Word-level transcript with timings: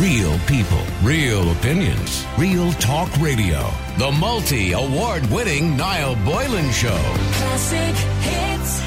Real 0.00 0.38
people, 0.40 0.82
real 1.02 1.52
opinions, 1.52 2.26
real 2.36 2.70
talk 2.72 3.08
radio. 3.16 3.66
The 3.96 4.12
multi 4.12 4.72
award 4.72 5.24
winning 5.30 5.74
Niall 5.74 6.16
Boylan 6.16 6.70
Show. 6.70 7.00
Classic 7.32 7.96
hits. 8.20 8.82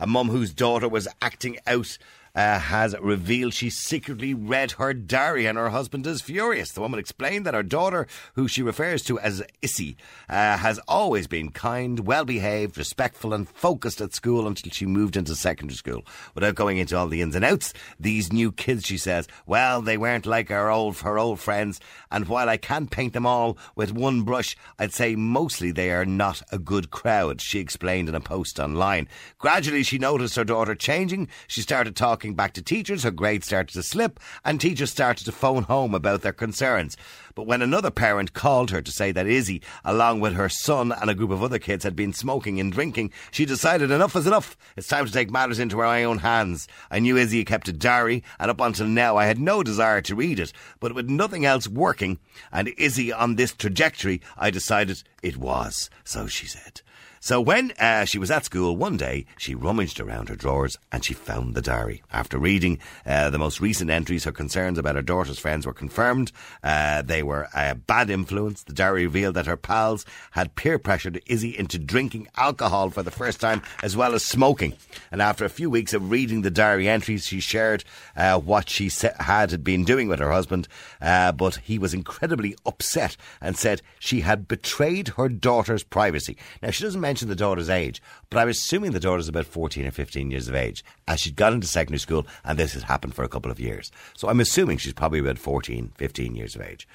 A 0.00 0.08
mum 0.08 0.28
whose 0.28 0.52
daughter 0.52 0.88
was 0.88 1.06
acting 1.22 1.58
out 1.68 1.96
uh, 2.38 2.60
has 2.60 2.94
revealed 3.00 3.52
she 3.52 3.68
secretly 3.68 4.32
read 4.32 4.70
her 4.72 4.94
diary 4.94 5.44
and 5.44 5.58
her 5.58 5.70
husband 5.70 6.06
is 6.06 6.22
furious. 6.22 6.70
The 6.70 6.80
woman 6.80 7.00
explained 7.00 7.44
that 7.44 7.54
her 7.54 7.64
daughter, 7.64 8.06
who 8.34 8.46
she 8.46 8.62
refers 8.62 9.02
to 9.04 9.18
as 9.18 9.42
Issy, 9.60 9.96
uh, 10.28 10.56
has 10.56 10.78
always 10.86 11.26
been 11.26 11.50
kind, 11.50 11.98
well 12.06 12.24
behaved, 12.24 12.78
respectful, 12.78 13.34
and 13.34 13.48
focused 13.48 14.00
at 14.00 14.14
school 14.14 14.46
until 14.46 14.70
she 14.70 14.86
moved 14.86 15.16
into 15.16 15.34
secondary 15.34 15.74
school. 15.74 16.06
Without 16.36 16.54
going 16.54 16.78
into 16.78 16.96
all 16.96 17.08
the 17.08 17.22
ins 17.22 17.34
and 17.34 17.44
outs, 17.44 17.74
these 17.98 18.32
new 18.32 18.52
kids, 18.52 18.86
she 18.86 18.98
says, 18.98 19.26
well, 19.44 19.82
they 19.82 19.98
weren't 19.98 20.24
like 20.24 20.48
her 20.48 20.70
old, 20.70 20.98
her 20.98 21.18
old 21.18 21.40
friends, 21.40 21.80
and 22.08 22.28
while 22.28 22.48
I 22.48 22.56
can't 22.56 22.88
paint 22.88 23.14
them 23.14 23.26
all 23.26 23.58
with 23.74 23.90
one 23.90 24.22
brush, 24.22 24.56
I'd 24.78 24.92
say 24.92 25.16
mostly 25.16 25.72
they 25.72 25.90
are 25.90 26.06
not 26.06 26.42
a 26.52 26.58
good 26.58 26.92
crowd, 26.92 27.40
she 27.40 27.58
explained 27.58 28.08
in 28.08 28.14
a 28.14 28.20
post 28.20 28.60
online. 28.60 29.08
Gradually, 29.38 29.82
she 29.82 29.98
noticed 29.98 30.36
her 30.36 30.44
daughter 30.44 30.76
changing. 30.76 31.26
She 31.48 31.62
started 31.62 31.96
talking 31.96 32.27
back 32.34 32.52
to 32.54 32.62
teachers, 32.62 33.02
her 33.02 33.10
grades 33.10 33.46
started 33.46 33.72
to 33.74 33.82
slip, 33.82 34.20
and 34.44 34.60
teachers 34.60 34.90
started 34.90 35.24
to 35.24 35.32
phone 35.32 35.64
home 35.64 35.94
about 35.94 36.22
their 36.22 36.32
concerns. 36.32 36.96
But 37.38 37.46
when 37.46 37.62
another 37.62 37.92
parent 37.92 38.32
called 38.32 38.72
her 38.72 38.82
to 38.82 38.90
say 38.90 39.12
that 39.12 39.28
Izzy, 39.28 39.62
along 39.84 40.18
with 40.18 40.34
her 40.34 40.48
son 40.48 40.90
and 40.90 41.08
a 41.08 41.14
group 41.14 41.30
of 41.30 41.40
other 41.40 41.60
kids, 41.60 41.84
had 41.84 41.94
been 41.94 42.12
smoking 42.12 42.58
and 42.58 42.72
drinking, 42.72 43.12
she 43.30 43.44
decided 43.44 43.92
enough 43.92 44.16
is 44.16 44.26
enough. 44.26 44.56
It's 44.76 44.88
time 44.88 45.06
to 45.06 45.12
take 45.12 45.30
matters 45.30 45.60
into 45.60 45.76
my 45.76 46.02
own 46.02 46.18
hands. 46.18 46.66
I 46.90 46.98
knew 46.98 47.16
Izzy 47.16 47.44
kept 47.44 47.68
a 47.68 47.72
diary, 47.72 48.24
and 48.40 48.50
up 48.50 48.60
until 48.60 48.88
now 48.88 49.16
I 49.16 49.26
had 49.26 49.38
no 49.38 49.62
desire 49.62 50.00
to 50.00 50.16
read 50.16 50.40
it. 50.40 50.52
But 50.80 50.96
with 50.96 51.08
nothing 51.08 51.44
else 51.44 51.68
working, 51.68 52.18
and 52.50 52.74
Izzy 52.76 53.12
on 53.12 53.36
this 53.36 53.52
trajectory, 53.52 54.20
I 54.36 54.50
decided 54.50 55.04
it 55.22 55.36
was. 55.36 55.90
So 56.02 56.26
she 56.26 56.46
said. 56.46 56.82
So 57.20 57.40
when 57.40 57.72
uh, 57.78 58.04
she 58.04 58.18
was 58.18 58.30
at 58.30 58.44
school 58.44 58.76
one 58.76 58.96
day, 58.96 59.26
she 59.36 59.54
rummaged 59.54 60.00
around 60.00 60.28
her 60.28 60.36
drawers 60.36 60.78
and 60.92 61.04
she 61.04 61.14
found 61.14 61.54
the 61.54 61.62
diary. 61.62 62.02
After 62.12 62.38
reading 62.38 62.78
uh, 63.04 63.30
the 63.30 63.38
most 63.38 63.60
recent 63.60 63.90
entries, 63.90 64.24
her 64.24 64.32
concerns 64.32 64.78
about 64.78 64.94
her 64.94 65.02
daughter's 65.02 65.38
friends 65.38 65.66
were 65.66 65.72
confirmed. 65.72 66.30
Uh, 66.62 67.02
they 67.02 67.22
were 67.22 67.27
a 67.34 67.74
bad 67.74 68.10
influence. 68.10 68.62
The 68.62 68.72
diary 68.72 69.04
revealed 69.04 69.34
that 69.34 69.46
her 69.46 69.56
pals 69.56 70.04
had 70.32 70.54
peer 70.54 70.78
pressured 70.78 71.22
Izzy 71.26 71.56
into 71.58 71.78
drinking 71.78 72.28
alcohol 72.36 72.90
for 72.90 73.02
the 73.02 73.10
first 73.10 73.40
time, 73.40 73.62
as 73.82 73.96
well 73.96 74.14
as 74.14 74.24
smoking. 74.24 74.74
And 75.10 75.22
after 75.22 75.44
a 75.44 75.50
few 75.50 75.70
weeks 75.70 75.94
of 75.94 76.10
reading 76.10 76.42
the 76.42 76.50
diary 76.50 76.88
entries, 76.88 77.26
she 77.26 77.40
shared 77.40 77.84
uh, 78.16 78.38
what 78.38 78.68
she 78.68 78.90
had 79.20 79.64
been 79.64 79.84
doing 79.84 80.08
with 80.08 80.18
her 80.20 80.32
husband. 80.32 80.68
Uh, 81.00 81.32
but 81.32 81.56
he 81.56 81.78
was 81.78 81.94
incredibly 81.94 82.56
upset 82.66 83.16
and 83.40 83.56
said 83.56 83.82
she 83.98 84.20
had 84.20 84.48
betrayed 84.48 85.08
her 85.08 85.28
daughter's 85.28 85.84
privacy. 85.84 86.36
Now 86.62 86.70
she 86.70 86.84
doesn't 86.84 87.00
mention 87.00 87.28
the 87.28 87.36
daughter's 87.36 87.70
age, 87.70 88.02
but 88.30 88.38
I'm 88.38 88.48
assuming 88.48 88.92
the 88.92 89.00
daughter's 89.00 89.28
about 89.28 89.46
14 89.46 89.86
or 89.86 89.90
15 89.90 90.30
years 90.30 90.48
of 90.48 90.54
age 90.54 90.84
as 91.06 91.20
she'd 91.20 91.36
got 91.36 91.52
into 91.52 91.66
secondary 91.66 91.98
school 91.98 92.26
and 92.44 92.58
this 92.58 92.74
had 92.74 92.84
happened 92.84 93.14
for 93.14 93.24
a 93.24 93.28
couple 93.28 93.50
of 93.50 93.60
years. 93.60 93.90
So 94.16 94.28
I'm 94.28 94.40
assuming 94.40 94.78
she's 94.78 94.92
probably 94.92 95.18
about 95.18 95.38
14, 95.38 95.92
15 95.96 96.34
years 96.34 96.54
of 96.54 96.62
age. 96.62 96.88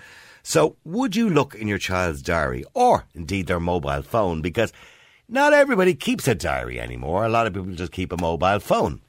So 0.44 0.76
would 0.84 1.16
you 1.16 1.30
look 1.30 1.56
in 1.56 1.70
your 1.70 1.78
child's 1.78 2.22
diary 2.22 2.66
or 2.74 3.06
indeed 3.16 3.48
their 3.48 3.62
mobile 3.62 4.02
phone? 4.02 4.42
Because 4.42 4.74
not 5.30 5.54
everybody 5.54 5.96
keeps 5.96 6.28
a 6.28 6.36
diary 6.36 6.80
anymore. 6.80 7.24
A 7.24 7.30
lot 7.30 7.48
of 7.48 7.54
people 7.54 7.72
just 7.74 7.94
keep 7.94 8.12
a 8.12 8.18
mobile 8.18 8.60
phone. 8.60 9.02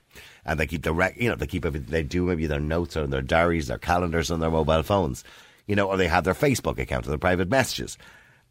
And 0.45 0.61
they 0.61 0.67
keep 0.67 0.83
the 0.83 0.93
rec- 0.93 1.21
you 1.21 1.29
know 1.29 1.35
they 1.35 1.47
keep 1.47 1.65
everything 1.65 1.91
they 1.91 2.03
do 2.03 2.27
maybe 2.27 2.47
their 2.47 2.61
notes 2.61 2.97
or 2.97 3.07
their 3.07 3.23
diaries, 3.23 3.67
their 3.67 3.79
calendars 3.79 4.31
on 4.31 4.41
their 4.41 4.51
mobile 4.51 4.83
phones, 4.83 5.25
you 5.67 5.75
know, 5.75 5.89
or 5.89 5.97
they 5.97 6.07
have 6.07 6.25
their 6.25 6.35
Facebook 6.35 6.79
account 6.79 7.07
or 7.07 7.09
their 7.09 7.19
private 7.19 7.49
messages. 7.49 7.99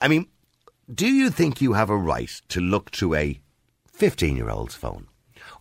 I 0.01 0.07
mean, 0.07 0.27
do 0.93 1.07
you 1.07 1.29
think 1.29 1.61
you 1.61 1.73
have 1.73 1.89
a 1.89 1.95
right 1.95 2.41
to 2.49 2.59
look 2.59 2.91
to 2.91 3.13
a 3.13 3.39
15 3.87 4.35
year 4.35 4.49
old's 4.49 4.75
phone 4.75 5.07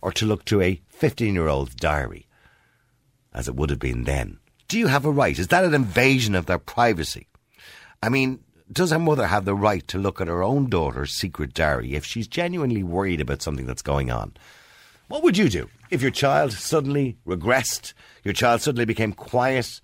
or 0.01 0.11
to 0.11 0.25
look 0.25 0.43
to 0.45 0.61
a 0.61 0.81
15 0.89 1.33
year 1.35 1.47
old's 1.47 1.75
diary 1.75 2.27
as 3.31 3.47
it 3.47 3.55
would 3.55 3.69
have 3.69 3.79
been 3.79 4.03
then? 4.03 4.39
Do 4.73 4.79
you 4.79 4.87
have 4.87 5.05
a 5.05 5.11
right? 5.11 5.37
Is 5.37 5.49
that 5.49 5.65
an 5.65 5.75
invasion 5.75 6.33
of 6.33 6.47
their 6.47 6.57
privacy? 6.57 7.27
I 8.01 8.09
mean, 8.09 8.39
does 8.71 8.89
her 8.89 8.97
mother 8.97 9.27
have 9.27 9.45
the 9.45 9.53
right 9.53 9.87
to 9.89 9.99
look 9.99 10.19
at 10.19 10.25
her 10.25 10.41
own 10.41 10.67
daughter's 10.67 11.13
secret 11.13 11.53
diary 11.53 11.93
if 11.93 12.03
she's 12.03 12.27
genuinely 12.27 12.81
worried 12.81 13.21
about 13.21 13.43
something 13.43 13.67
that's 13.67 13.83
going 13.83 14.09
on? 14.09 14.33
What 15.09 15.21
would 15.21 15.37
you 15.37 15.47
do 15.47 15.69
if 15.91 16.01
your 16.01 16.09
child 16.09 16.53
suddenly 16.53 17.19
regressed, 17.23 17.93
your 18.23 18.33
child 18.33 18.61
suddenly 18.61 18.85
became 18.85 19.13
quiet, 19.13 19.79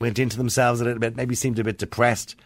went 0.00 0.20
into 0.20 0.36
themselves 0.36 0.80
a 0.80 0.84
little 0.84 1.00
bit, 1.00 1.16
maybe 1.16 1.34
seemed 1.34 1.58
a 1.58 1.64
bit 1.64 1.78
depressed, 1.78 2.36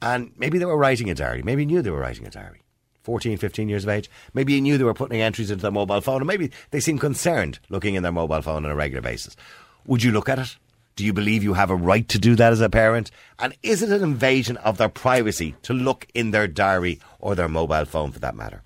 and 0.00 0.32
maybe 0.38 0.56
they 0.56 0.64
were 0.64 0.78
writing 0.78 1.10
a 1.10 1.14
diary, 1.14 1.42
maybe 1.42 1.66
knew 1.66 1.82
they 1.82 1.90
were 1.90 2.00
writing 2.00 2.26
a 2.26 2.30
diary? 2.30 2.62
14, 3.02 3.36
15 3.36 3.68
years 3.68 3.84
of 3.84 3.90
age. 3.90 4.08
Maybe 4.32 4.54
you 4.54 4.62
knew 4.62 4.78
they 4.78 4.84
were 4.84 4.94
putting 4.94 5.20
entries 5.20 5.50
into 5.50 5.60
their 5.60 5.70
mobile 5.70 6.00
phone, 6.00 6.22
and 6.22 6.26
maybe 6.26 6.50
they 6.70 6.80
seemed 6.80 7.00
concerned 7.00 7.58
looking 7.68 7.94
in 7.94 8.02
their 8.02 8.10
mobile 8.10 8.40
phone 8.40 8.64
on 8.64 8.70
a 8.70 8.74
regular 8.74 9.02
basis. 9.02 9.36
Would 9.84 10.02
you 10.02 10.12
look 10.12 10.30
at 10.30 10.38
it? 10.38 10.56
Do 10.96 11.04
you 11.04 11.12
believe 11.12 11.42
you 11.42 11.52
have 11.52 11.68
a 11.68 11.76
right 11.76 12.08
to 12.08 12.18
do 12.18 12.34
that 12.36 12.52
as 12.52 12.62
a 12.62 12.70
parent? 12.70 13.10
And 13.38 13.54
is 13.62 13.82
it 13.82 13.90
an 13.90 14.02
invasion 14.02 14.56
of 14.58 14.78
their 14.78 14.88
privacy 14.88 15.54
to 15.62 15.74
look 15.74 16.06
in 16.14 16.30
their 16.30 16.48
diary 16.48 17.00
or 17.18 17.34
their 17.34 17.48
mobile 17.48 17.84
phone 17.84 18.12
for 18.12 18.18
that 18.20 18.34
matter? 18.34 18.62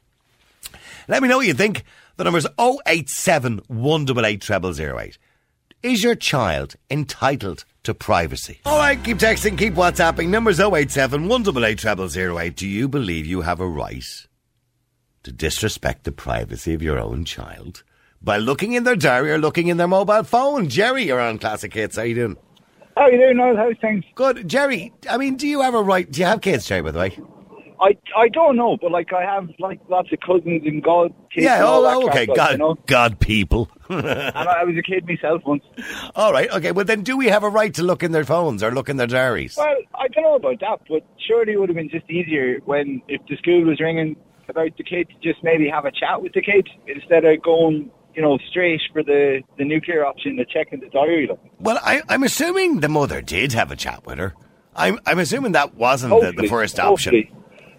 Let 1.09 1.23
me 1.23 1.29
know 1.29 1.39
what 1.39 1.49
you 1.49 1.55
think. 1.55 1.83
The 2.17 2.25
number's 2.25 2.47
087 2.87 3.63
188 3.67 4.45
0008. 4.45 5.19
Is 5.83 6.05
your 6.05 6.15
child 6.15 6.77
entitled 6.89 7.65
to 7.83 7.95
privacy? 7.95 8.61
All 8.65 8.79
right, 8.79 9.03
keep 9.03 9.19
texting, 9.19 9.59
keep 9.59 9.75
WhatsApping. 9.75 10.29
Number's 10.29 10.61
087 10.61 11.27
188 11.27 12.11
0008. 12.11 12.55
Do 12.55 12.69
you 12.69 12.87
believe 12.87 13.27
you 13.27 13.41
have 13.41 13.59
a 13.59 13.67
right 13.67 14.05
to 15.25 15.33
disrespect 15.33 16.05
the 16.05 16.13
privacy 16.13 16.75
of 16.75 16.83
your 16.83 16.99
own 17.01 17.25
child 17.25 17.83
by 18.23 18.37
looking 18.39 18.73
in 18.73 18.85
their 18.85 18.97
diary 18.97 19.33
or 19.33 19.39
looking 19.39 19.69
in 19.69 19.77
their 19.77 19.89
mobile 19.89 20.23
phone? 20.23 20.69
Jerry, 20.69 21.05
you're 21.05 21.21
on 21.21 21.39
Classic 21.39 21.73
Hits. 21.73 21.97
How 21.97 22.03
you 22.03 22.15
doing? 22.15 22.37
How 22.97 23.09
you 23.09 23.19
doing, 23.19 23.37
Noel? 23.37 23.57
How's 23.57 23.79
things? 23.81 24.05
Good. 24.15 24.49
Jerry, 24.49 24.93
I 25.09 25.17
mean, 25.17 25.37
do 25.37 25.47
you 25.47 25.63
ever 25.63 25.83
write? 25.83 26.11
Do 26.11 26.21
you 26.21 26.27
have 26.27 26.41
kids, 26.41 26.67
Jerry, 26.67 26.83
by 26.83 26.91
the 26.91 26.99
way? 26.99 27.19
I 27.81 27.97
I 28.15 28.29
don't 28.29 28.57
know, 28.57 28.77
but 28.77 28.91
like 28.91 29.13
I 29.13 29.23
have 29.23 29.49
like 29.59 29.81
lots 29.89 30.13
of 30.13 30.21
cousins 30.21 30.63
and 30.67 30.83
God 30.83 31.15
kids. 31.33 31.45
Yeah, 31.45 31.65
all 31.65 31.87
oh, 31.87 32.03
oh 32.03 32.09
okay. 32.11 32.27
God, 32.27 32.53
you 32.53 32.59
know? 32.59 32.77
God 32.87 33.19
people. 33.19 33.71
And 33.91 34.07
I, 34.07 34.61
I 34.61 34.65
was 34.65 34.77
a 34.77 34.83
kid 34.83 35.05
myself 35.05 35.43
once. 35.45 35.65
All 36.15 36.33
right, 36.33 36.49
okay. 36.51 36.71
Well, 36.71 36.85
then 36.85 37.03
do 37.03 37.17
we 37.17 37.27
have 37.27 37.43
a 37.43 37.49
right 37.49 37.75
to 37.75 37.83
look 37.83 38.05
in 38.05 38.13
their 38.13 38.25
phones 38.25 38.63
or 38.63 38.71
look 38.71 38.89
in 38.89 38.99
their 38.99 39.09
diaries? 39.09 39.57
Well, 39.57 39.75
I 39.97 40.07
don't 40.09 40.23
know 40.23 40.37
about 40.37 40.61
that, 40.61 40.81
but 40.89 41.05
surely 41.27 41.55
it 41.55 41.61
would 41.61 41.71
have 41.71 41.77
been 41.77 41.91
just 41.91 42.09
easier 42.09 42.61
when 42.67 43.03
if 43.09 43.21
the 43.29 43.37
school 43.37 43.65
was 43.65 43.81
ringing 43.81 44.15
about 44.49 44.77
the 44.77 44.85
kid 44.85 45.09
to 45.09 45.15
just 45.33 45.43
maybe 45.43 45.69
have 45.69 45.87
a 45.87 45.91
chat 45.91 46.23
with 46.23 46.35
the 46.35 46.43
kid 46.43 46.69
instead 46.87 47.25
of 47.25 47.43
going. 47.43 47.91
You 48.15 48.23
know, 48.23 48.39
straight 48.51 48.81
for 48.93 49.03
the, 49.03 49.43
the 49.57 49.65
nuclear 49.65 50.05
option 50.05 50.39
of 50.39 50.49
checking 50.49 50.81
the 50.81 50.89
diary. 50.89 51.31
Well, 51.59 51.79
I, 51.83 52.03
I'm 52.09 52.23
assuming 52.25 52.81
the 52.81 52.89
mother 52.89 53.23
did 53.23 53.53
have 53.53 53.71
a 53.71 53.77
chat 53.77 54.05
with 54.05 54.19
her. 54.19 54.35
I'm, 54.75 54.99
I'm 55.07 55.19
assuming 55.19 55.53
that 55.53 55.75
wasn't 55.75 56.21
the, 56.21 56.33
the 56.33 56.49
first 56.49 56.79
option. 56.81 57.15
hopefully. 57.15 57.37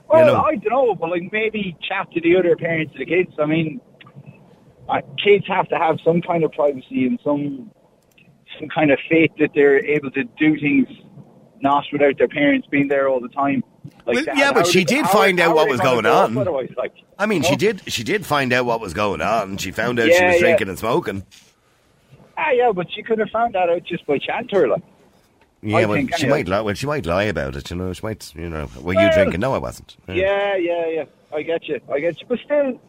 Well, 0.07 0.25
know. 0.25 0.41
I 0.41 0.55
don't 0.55 0.69
know, 0.69 0.95
but 0.95 1.09
like 1.09 1.31
maybe 1.31 1.77
chat 1.81 2.11
to 2.11 2.21
the 2.21 2.35
other 2.37 2.55
parents 2.55 2.93
of 2.93 2.99
the 2.99 3.05
kids. 3.05 3.31
I 3.39 3.45
mean, 3.45 3.79
kids 5.23 5.45
have 5.47 5.67
to 5.69 5.77
have 5.77 5.99
some 6.03 6.21
kind 6.21 6.43
of 6.43 6.51
privacy 6.51 7.05
and 7.05 7.19
some 7.23 7.71
some 8.59 8.67
kind 8.67 8.91
of 8.91 8.99
faith 9.09 9.31
that 9.39 9.51
they're 9.55 9.83
able 9.85 10.11
to 10.11 10.23
do 10.37 10.59
things 10.59 10.87
not 11.61 11.85
without 11.91 12.17
their 12.17 12.27
parents 12.27 12.67
being 12.69 12.87
there 12.87 13.07
all 13.07 13.21
the 13.21 13.29
time. 13.29 13.63
Like, 14.06 14.25
Well, 14.28 14.38
yeah, 14.38 14.51
but 14.51 14.67
she 14.67 14.84
did 14.84 15.06
find 15.07 15.39
out 15.39 15.56
what 15.56 15.69
was 15.69 15.79
going 15.79 16.06
on. 16.06 16.38
Otherwise, 16.38 16.69
like, 16.78 16.94
I 17.17 17.25
mean, 17.25 17.44
you 17.44 17.50
she 17.50 17.56
did. 17.56 17.81
She 17.91 18.03
did 18.03 18.25
find 18.25 18.51
out 18.53 18.66
what 18.66 18.79
was 18.81 18.94
going 18.94 19.22
on. 19.22 19.57
She 19.57 19.72
found 19.72 20.00
out 20.00 20.06
she 20.06 20.12
was 20.23 20.35
yeah. 20.35 20.39
drinking 20.39 20.69
and 20.69 20.79
smoking. 20.79 21.25
Ah, 22.37 22.52
yeah, 22.52 22.72
but 22.72 22.87
she 22.91 23.03
could 23.03 23.20
have 23.20 23.29
found 23.29 23.53
that 23.55 23.70
out 23.70 23.84
just 23.84 24.05
by 24.08 24.17
chatting 24.17 24.47
to 24.49 24.55
her. 24.61 24.67
Like, 24.67 24.84
Yeah, 25.61 25.78
I 25.78 25.85
well, 25.85 25.96
think 25.97 26.16
she 26.16 26.23
anyway. 26.23 26.40
might 26.40 26.47
lie. 26.47 26.61
Well, 26.61 26.73
she 26.73 26.87
might 26.87 27.05
lie 27.05 27.23
about 27.23 27.55
it. 27.55 27.70
You 27.70 27.78
know, 27.78 27.93
she 27.93 28.02
might. 28.03 28.34
You 28.35 28.49
know, 28.49 28.67
were 28.81 28.93
you 28.93 29.11
drinking? 29.11 29.40
No, 29.41 29.53
I 29.53 29.59
wasn't. 29.59 29.96
Yeah, 30.08 30.55
yeah, 30.55 30.87
yeah. 30.87 31.05
I 31.34 31.43
get 31.43 31.67
you. 31.67 31.79
I 31.91 31.99
get 31.99 32.20
you. 32.20 32.28
But 32.28 32.40
still, 32.43 32.79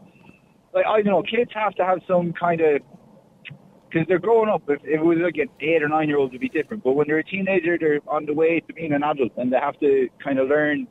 like 0.72 0.86
I 0.86 1.02
don't 1.02 1.12
know, 1.12 1.22
kids 1.22 1.50
have 1.54 1.74
to 1.74 1.84
have 1.84 2.00
some 2.06 2.32
kind 2.32 2.60
of 2.60 2.80
because 3.92 4.06
they're 4.08 4.18
growing 4.18 4.48
up. 4.48 4.62
If, 4.68 4.80
if 4.84 5.00
it 5.00 5.04
was 5.04 5.18
like 5.18 5.36
an 5.36 5.48
eight 5.60 5.82
or 5.82 5.88
nine 5.88 6.08
year 6.08 6.18
old, 6.18 6.30
it'd 6.30 6.40
be 6.40 6.48
different. 6.48 6.82
But 6.82 6.92
when 6.92 7.06
they're 7.06 7.18
a 7.18 7.24
teenager, 7.24 7.76
they're 7.78 8.00
on 8.08 8.26
the 8.26 8.34
way 8.34 8.60
to 8.60 8.72
being 8.72 8.92
an 8.92 9.02
adult, 9.02 9.32
and 9.36 9.52
they 9.52 9.58
have 9.58 9.78
to 9.80 10.08
kind 10.22 10.38
of 10.38 10.48
learn, 10.48 10.86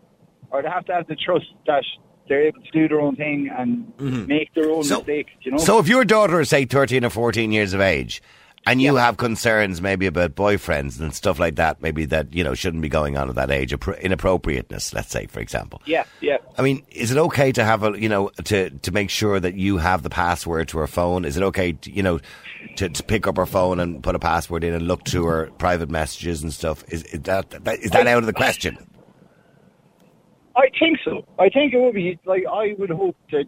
or 0.51 0.61
they 0.61 0.69
have 0.69 0.85
to 0.85 0.93
have 0.93 1.07
the 1.07 1.15
trust 1.15 1.45
that 1.67 1.83
they're 2.29 2.43
able 2.47 2.61
to 2.61 2.71
do 2.71 2.87
their 2.87 3.01
own 3.01 3.15
thing 3.15 3.49
and 3.57 3.91
make 4.27 4.53
their 4.53 4.69
own 4.69 4.81
Mm-hmm. 4.81 4.87
So- 4.89 4.97
mistakes. 4.99 5.31
You 5.41 5.51
know. 5.51 5.57
So, 5.57 5.79
if 5.79 5.87
your 5.87 6.05
daughter 6.05 6.39
is 6.41 6.49
say 6.49 6.65
thirteen 6.65 7.03
or 7.03 7.09
fourteen 7.09 7.51
years 7.51 7.73
of 7.73 7.81
age, 7.81 8.21
and 8.67 8.79
you 8.79 8.95
have 8.95 9.17
concerns 9.17 9.81
maybe 9.81 10.05
about 10.05 10.35
boyfriends 10.35 10.99
and 10.99 11.15
stuff 11.15 11.39
like 11.39 11.55
that, 11.55 11.81
maybe 11.81 12.05
that 12.05 12.31
you 12.33 12.43
know 12.43 12.53
shouldn't 12.53 12.83
be 12.83 12.89
going 12.89 13.17
on 13.17 13.27
at 13.27 13.35
that 13.35 13.49
age, 13.51 13.71
appro- 13.71 13.99
inappropriateness, 13.99 14.93
let's 14.93 15.09
say, 15.09 15.25
for 15.25 15.39
example. 15.39 15.81
Yeah, 15.85 16.03
yeah. 16.21 16.37
I 16.57 16.61
mean, 16.61 16.83
is 16.91 17.11
it 17.11 17.17
okay 17.17 17.51
to 17.53 17.63
have 17.65 17.83
a 17.83 17.99
you 17.99 18.07
know 18.07 18.29
to 18.45 18.69
to 18.69 18.91
make 18.91 19.09
sure 19.09 19.39
that 19.39 19.55
you 19.55 19.77
have 19.77 20.03
the 20.03 20.09
password 20.11 20.67
to 20.69 20.77
her 20.77 20.87
phone? 20.87 21.25
Is 21.25 21.37
it 21.37 21.43
okay, 21.43 21.73
to, 21.73 21.91
you 21.91 22.03
know, 22.03 22.19
to, 22.77 22.87
to 22.87 23.03
pick 23.03 23.25
up 23.27 23.35
her 23.37 23.47
phone 23.47 23.79
and 23.79 24.01
put 24.03 24.13
a 24.15 24.19
password 24.19 24.63
in 24.63 24.73
and 24.75 24.87
look 24.87 25.03
to 25.05 25.25
her 25.25 25.49
private 25.57 25.89
messages 25.89 26.43
and 26.43 26.53
stuff? 26.53 26.83
Is, 26.89 27.03
is 27.05 27.21
that, 27.21 27.49
that 27.65 27.79
is 27.79 27.91
that 27.91 28.05
out 28.07 28.19
of 28.19 28.25
the 28.27 28.33
question? 28.33 28.77
I 30.55 30.67
think 30.79 30.99
so. 31.05 31.25
I 31.39 31.49
think 31.49 31.73
it 31.73 31.79
would 31.79 31.93
be 31.95 32.19
like 32.25 32.43
I 32.51 32.75
would 32.77 32.89
hope 32.89 33.15
that 33.31 33.45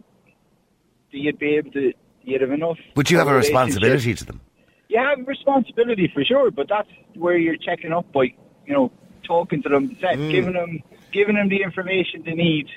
you'd 1.10 1.38
be 1.38 1.56
able 1.56 1.70
to 1.72 1.92
you'd 2.22 2.40
have 2.40 2.50
enough. 2.50 2.78
But 2.94 3.10
you 3.10 3.18
have 3.18 3.28
a 3.28 3.34
responsibility 3.34 4.14
to 4.14 4.24
them. 4.24 4.40
You 4.88 4.98
have 5.00 5.18
a 5.18 5.22
responsibility 5.22 6.10
for 6.12 6.24
sure, 6.24 6.50
but 6.50 6.68
that's 6.68 6.88
where 7.14 7.36
you're 7.36 7.56
checking 7.56 7.92
up 7.92 8.10
by 8.12 8.24
you 8.66 8.72
know 8.74 8.92
talking 9.24 9.62
to 9.62 9.68
them, 9.68 9.96
Mm. 9.96 10.30
giving 10.30 10.52
them 10.54 10.82
giving 11.12 11.36
them 11.36 11.48
the 11.48 11.62
information 11.62 12.22
they 12.24 12.34
need. 12.34 12.68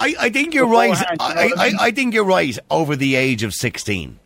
I, 0.00 0.14
I 0.18 0.30
think 0.30 0.54
you're 0.54 0.66
right. 0.66 0.90
Beforehand, 0.90 1.20
you 1.20 1.34
know 1.34 1.62
I, 1.62 1.64
I 1.64 1.66
I. 1.68 1.86
I 1.86 1.90
think 1.92 2.14
you're 2.14 2.24
right 2.24 2.58
over 2.70 2.96
the 2.96 3.14
age 3.14 3.42
of 3.42 3.54
sixteen. 3.54 4.18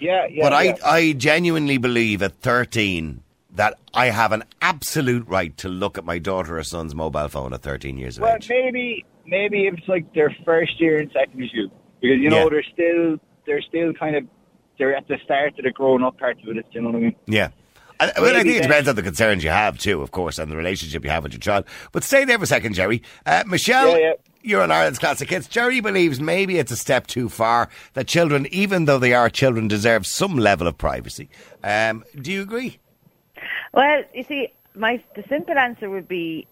Yeah, 0.00 0.26
yeah. 0.30 0.48
But 0.48 0.64
yeah. 0.64 0.74
I, 0.84 0.96
I 0.96 1.12
genuinely 1.12 1.76
believe 1.76 2.22
at 2.22 2.40
13 2.40 3.22
that 3.58 3.78
I 3.92 4.06
have 4.06 4.32
an 4.32 4.44
absolute 4.62 5.26
right 5.28 5.56
to 5.58 5.68
look 5.68 5.98
at 5.98 6.04
my 6.04 6.18
daughter 6.18 6.56
or 6.58 6.62
son's 6.62 6.94
mobile 6.94 7.28
phone 7.28 7.52
at 7.52 7.62
13 7.62 7.98
years 7.98 8.16
of 8.16 8.22
well, 8.22 8.36
age. 8.36 8.48
maybe 8.48 9.04
maybe 9.26 9.66
if 9.66 9.74
it's 9.74 9.88
like 9.88 10.14
their 10.14 10.34
first 10.44 10.80
year 10.80 11.00
in 11.00 11.10
secondary 11.10 11.48
school 11.48 11.70
because 12.00 12.18
you 12.18 12.30
know 12.30 12.44
Yeah. 12.44 12.48
they're 12.50 12.62
still 12.72 13.18
they're 13.46 13.60
still 13.62 13.92
kind 13.94 14.16
of 14.16 14.24
they're 14.78 14.94
at 14.96 15.08
the 15.08 15.18
start 15.24 15.58
of 15.58 15.64
the 15.64 15.70
growing 15.72 16.02
up 16.04 16.18
part 16.18 16.38
of 16.40 16.56
it. 16.56 16.64
You 16.70 16.80
know 16.82 16.90
what 16.90 16.96
I 16.96 17.00
mean? 17.00 17.16
Yeah. 17.26 17.48
I, 18.00 18.12
I 18.16 18.20
mean, 18.20 18.36
I 18.36 18.42
think 18.44 18.56
it 18.58 18.62
depends 18.62 18.88
on 18.88 18.94
the 18.94 19.02
concerns 19.02 19.42
you 19.42 19.50
have 19.50 19.76
too, 19.76 20.02
of 20.02 20.12
course, 20.12 20.38
and 20.38 20.52
the 20.52 20.56
relationship 20.56 21.02
you 21.02 21.10
have 21.10 21.24
with 21.24 21.32
your 21.32 21.40
child. 21.40 21.64
But 21.90 22.04
stay 22.04 22.24
there 22.24 22.38
for 22.38 22.44
a 22.44 22.46
second, 22.46 22.74
Jerry. 22.74 23.02
Uh, 23.26 23.42
Michelle, 23.44 23.90
Yeah, 23.98 24.06
yeah. 24.06 24.12
you're 24.40 24.62
on 24.62 24.70
Ireland's 24.70 25.00
Classic 25.00 25.28
Hits. 25.28 25.48
Jerry 25.48 25.80
believes 25.80 26.20
maybe 26.20 26.58
it's 26.60 26.70
a 26.70 26.76
step 26.76 27.08
too 27.08 27.28
far 27.28 27.68
that 27.94 28.06
children, 28.06 28.46
even 28.52 28.84
though 28.84 29.00
they 29.00 29.14
are 29.14 29.28
children, 29.28 29.66
deserve 29.66 30.06
some 30.06 30.36
level 30.38 30.68
of 30.68 30.78
privacy. 30.78 31.28
Um, 31.64 32.04
do 32.14 32.30
you 32.30 32.40
agree? 32.42 32.78
Well, 33.72 34.02
you 34.14 34.22
see, 34.24 34.52
my 34.74 35.02
the 35.14 35.24
simple 35.28 35.58
answer 35.58 35.90
would 35.90 36.08
be 36.08 36.46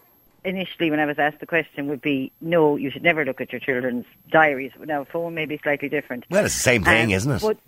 initially 0.44 0.90
when 0.90 1.00
I 1.00 1.06
was 1.06 1.18
asked 1.18 1.40
the 1.40 1.46
question 1.46 1.88
would 1.88 2.00
be 2.00 2.32
no, 2.40 2.76
you 2.76 2.90
should 2.90 3.02
never 3.02 3.24
look 3.24 3.40
at 3.40 3.52
your 3.52 3.60
children's 3.60 4.06
diaries. 4.30 4.72
Now, 4.78 5.04
phone 5.04 5.34
may 5.34 5.44
be 5.46 5.58
slightly 5.58 5.88
different. 5.88 6.24
Well, 6.30 6.44
it's 6.44 6.54
the 6.54 6.60
same 6.60 6.84
thing, 6.84 7.06
Um, 7.06 7.10
isn't 7.10 7.32
it? 7.32 7.42
But 7.42 7.58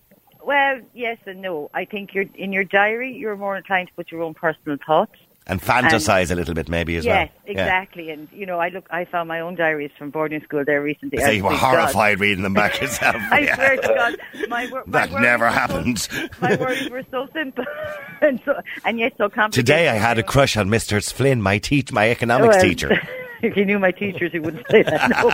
well, 0.45 0.81
yes 0.95 1.19
and 1.27 1.43
no. 1.43 1.71
I 1.75 1.85
think 1.85 2.15
you're 2.15 2.25
in 2.35 2.53
your 2.53 2.65
diary. 2.65 3.13
You're 3.13 3.37
more 3.37 3.57
inclined 3.57 3.89
to 3.89 3.95
put 3.95 4.11
your 4.11 4.23
own 4.23 4.35
personal 4.35 4.79
thoughts. 4.87 5.19
And 5.49 5.63
fantasize 5.63 6.31
a 6.31 6.35
little 6.35 6.55
bit, 6.55 6.69
maybe 6.69 6.97
as 6.97 7.05
yes, 7.05 7.31
well. 7.31 7.45
Yeah. 7.47 7.51
exactly. 7.63 8.11
And 8.11 8.29
you 8.33 8.45
know, 8.47 8.59
I 8.59 8.69
look. 8.69 8.87
I 8.91 9.05
found 9.07 9.29
my 9.29 9.41
own 9.41 9.55
diaries 9.55 9.91
from 9.99 10.11
boarding 10.11 10.43
school 10.43 10.65
there 10.65 10.83
recently. 10.83 11.19
So 11.23 11.31
you 11.31 11.43
were 11.43 11.51
thank 11.51 11.61
God. 11.63 11.77
horrified 11.79 12.21
reading 12.21 12.43
them 12.43 12.55
back 12.55 12.81
yourself. 12.81 13.17
I 13.31 13.41
Yeah. 13.41 13.55
swear 13.57 13.77
to 13.77 13.89
God, 13.89 14.49
my, 14.49 14.69
wor- 14.71 14.85
That 14.87 15.11
never 15.13 15.45
were 15.47 15.51
so- 15.51 15.55
happened. 15.55 16.09
my 16.43 16.57
worries 16.57 16.91
were 16.91 17.05
so 17.11 17.27
simple 17.33 17.65
and 18.21 18.41
so 18.45 18.61
and 18.85 18.99
yet 18.99 19.15
so 19.17 19.29
complicated. 19.29 19.67
Today 19.67 19.89
I 19.89 19.95
had 19.95 20.19
a 20.19 20.23
crush 20.23 20.57
on 20.57 20.69
Mr. 20.69 21.01
Flynn, 21.13 21.41
my 21.43 21.59
teach, 21.59 21.93
my 21.93 22.11
economics 22.11 22.57
Well, 22.57 22.65
teacher. 22.65 23.01
if 23.43 23.55
he 23.55 23.65
knew 23.65 23.79
my 23.79 23.91
teachers, 23.93 24.33
he 24.33 24.39
wouldn't 24.41 24.67
say 24.71 24.83
that. 24.83 25.09
No. 25.11 25.29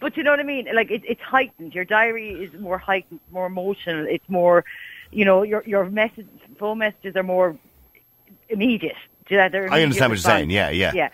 but 0.00 0.16
you 0.16 0.22
know 0.22 0.30
what 0.30 0.40
I 0.40 0.44
mean? 0.44 0.66
Like 0.74 0.90
it, 0.90 1.02
it's 1.06 1.20
heightened. 1.20 1.74
Your 1.74 1.84
diary 1.84 2.30
is 2.30 2.52
more 2.60 2.78
heightened, 2.78 3.20
more 3.30 3.46
emotional. 3.46 4.06
It's 4.08 4.28
more, 4.28 4.64
you 5.12 5.24
know, 5.24 5.42
your 5.42 5.62
your 5.66 5.88
message, 5.90 6.26
phone 6.58 6.78
messages 6.78 7.14
are 7.16 7.22
more 7.22 7.56
immediate. 8.48 8.96
They're 9.28 9.72
I 9.72 9.82
understand 9.82 10.10
what 10.10 10.16
you're 10.16 10.16
saying. 10.18 10.50
Yeah, 10.50 10.70
yeah. 10.70 10.92
Yeah. 10.94 11.08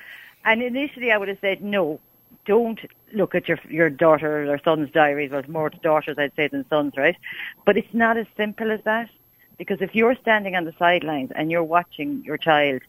And 0.45 0.63
initially, 0.63 1.13
I 1.13 1.19
would 1.19 1.29
have 1.29 1.39
said 1.41 1.63
no. 1.63 2.01
Don't 2.47 2.81
look 3.13 3.35
at 3.35 3.49
your 3.49 3.59
your 3.69 3.91
daughter 3.91 4.51
or 4.51 4.59
son's 4.65 4.91
diaries. 4.91 5.31
Well, 5.31 5.41
it's 5.41 5.49
more 5.49 5.71
daughters, 5.71 6.17
I'd 6.19 6.35
say, 6.35 6.49
than 6.49 6.67
sons, 6.69 6.95
right? 6.97 7.17
But 7.65 7.77
it's 7.77 7.93
not 7.93 8.17
as 8.17 8.27
simple 8.37 8.71
as 8.71 8.81
that. 8.85 9.11
Because 9.59 9.81
if 9.81 9.95
you're 9.95 10.15
standing 10.15 10.55
on 10.55 10.65
the 10.65 10.75
sidelines 10.79 11.33
and 11.35 11.51
you're 11.51 11.65
watching 11.65 12.23
your 12.25 12.39
child 12.39 12.81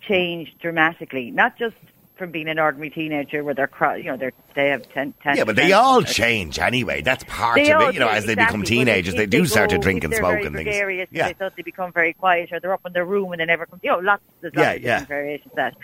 change 0.00 0.54
dramatically, 0.60 1.30
not 1.30 1.58
just 1.58 1.76
from 2.16 2.30
being 2.30 2.48
an 2.48 2.58
ordinary 2.60 2.90
teenager 2.90 3.42
where 3.42 3.54
they're, 3.54 3.70
you 3.96 4.04
know, 4.04 4.16
they're, 4.16 4.32
they 4.54 4.68
have 4.68 4.88
10, 4.92 5.14
10 5.22 5.36
Yeah, 5.36 5.44
but 5.44 5.56
they 5.56 5.72
all 5.72 6.02
change 6.02 6.58
anyway. 6.60 7.02
That's 7.02 7.24
part 7.24 7.58
of 7.58 7.66
it. 7.66 7.94
You 7.94 8.00
know, 8.00 8.08
as 8.08 8.24
they 8.26 8.32
exactly. 8.34 8.58
become 8.58 8.62
teenagers, 8.62 9.14
if 9.14 9.18
they 9.18 9.26
do 9.26 9.44
start 9.46 9.70
to 9.70 9.78
drink 9.78 10.04
and 10.04 10.14
smoke 10.14 10.40
and 10.44 10.54
things. 10.54 10.64
gregarious, 10.64 11.08
Yeah. 11.10 11.28
They 11.28 11.34
suddenly 11.34 11.62
become 11.64 11.92
very 11.92 12.12
quiet, 12.12 12.52
or 12.52 12.60
they're 12.60 12.72
up 12.72 12.86
in 12.86 12.92
their 12.92 13.04
room 13.04 13.32
and 13.32 13.40
they 13.40 13.46
never 13.46 13.66
come. 13.66 13.80
You 13.82 13.90
know, 13.92 13.98
lots 13.98 14.22
there's 14.40 14.54
lots 14.54 14.64
Yeah, 14.64 14.72
of 14.74 14.82
yeah. 14.82 14.98
different 15.00 15.08
variations 15.08 15.52
of 15.52 15.56
that. 15.56 15.74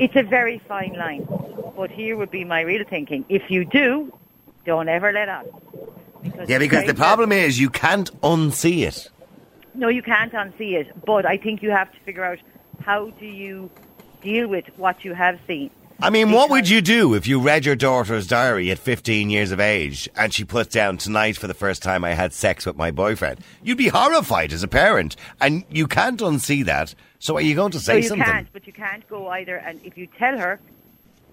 It's 0.00 0.16
a 0.16 0.22
very 0.24 0.58
fine 0.66 0.94
line. 0.98 1.26
But 1.76 1.90
here 1.90 2.16
would 2.16 2.30
be 2.30 2.44
my 2.44 2.62
real 2.62 2.84
thinking: 2.88 3.24
if 3.28 3.50
you 3.50 3.64
do, 3.64 4.12
don't 4.64 4.88
ever 4.88 5.12
let 5.12 5.28
on. 5.28 5.44
Because 6.22 6.48
Yeah, 6.48 6.58
because 6.58 6.84
the 6.86 6.94
problem 6.94 7.30
is 7.30 7.60
you 7.60 7.70
can't 7.70 8.10
unsee 8.22 8.80
it. 8.86 9.10
no, 9.74 9.88
you 9.88 10.02
can't 10.02 10.32
unsee 10.32 10.72
it, 10.72 11.04
but 11.04 11.24
I 11.24 11.36
think 11.36 11.62
you 11.62 11.70
have 11.70 11.92
to 11.92 11.98
figure 12.00 12.24
out 12.24 12.38
how 12.80 13.10
do 13.10 13.26
you 13.26 13.70
deal 14.26 14.48
with 14.48 14.66
what 14.76 15.04
you 15.04 15.14
have 15.14 15.38
seen. 15.46 15.70
I 16.02 16.10
mean, 16.10 16.30
what 16.30 16.50
would 16.50 16.68
you 16.68 16.82
do 16.82 17.14
if 17.14 17.26
you 17.26 17.40
read 17.40 17.64
your 17.64 17.76
daughter's 17.76 18.26
diary 18.26 18.70
at 18.70 18.78
15 18.78 19.30
years 19.30 19.50
of 19.50 19.60
age 19.60 20.10
and 20.14 20.34
she 20.34 20.44
puts 20.44 20.74
down 20.74 20.98
tonight 20.98 21.38
for 21.38 21.46
the 21.46 21.54
first 21.54 21.82
time 21.82 22.04
I 22.04 22.12
had 22.12 22.34
sex 22.34 22.66
with 22.66 22.76
my 22.76 22.90
boyfriend? 22.90 23.40
You'd 23.62 23.78
be 23.78 23.88
horrified 23.88 24.52
as 24.52 24.62
a 24.62 24.68
parent, 24.68 25.16
and 25.40 25.64
you 25.70 25.86
can't 25.86 26.20
unsee 26.20 26.64
that. 26.66 26.94
So 27.18 27.36
are 27.36 27.40
you 27.40 27.54
going 27.54 27.72
to 27.72 27.80
say 27.80 27.94
no, 27.94 27.98
you 27.98 28.08
something? 28.08 28.26
can't, 28.26 28.48
but 28.52 28.66
you 28.66 28.74
can't 28.74 29.08
go 29.08 29.28
either. 29.28 29.56
And 29.56 29.80
if 29.84 29.96
you 29.96 30.06
tell 30.06 30.36
her, 30.36 30.60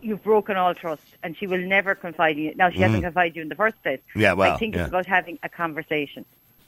you've 0.02 0.24
broken 0.24 0.56
all 0.56 0.74
trust, 0.76 1.04
and 1.24 1.36
she 1.36 1.48
will 1.48 1.66
never 1.76 1.94
confide 1.96 2.38
in 2.38 2.44
you. 2.44 2.56
Now, 2.56 2.70
she 2.70 2.80
hasn't 2.80 3.04
confided 3.04 3.34
in 3.34 3.36
you 3.36 3.42
in 3.42 3.50
the 3.50 3.56
first 3.56 3.82
place. 3.84 4.00
Mm. 4.16 4.22
Yeah, 4.22 4.34
well, 4.34 4.54
I 4.54 4.58
think 4.58 4.76
yeah. 4.76 4.82
it's 4.82 4.90
about 4.90 5.08
having 5.08 5.40
a 5.44 5.50
conversation. 5.50 6.26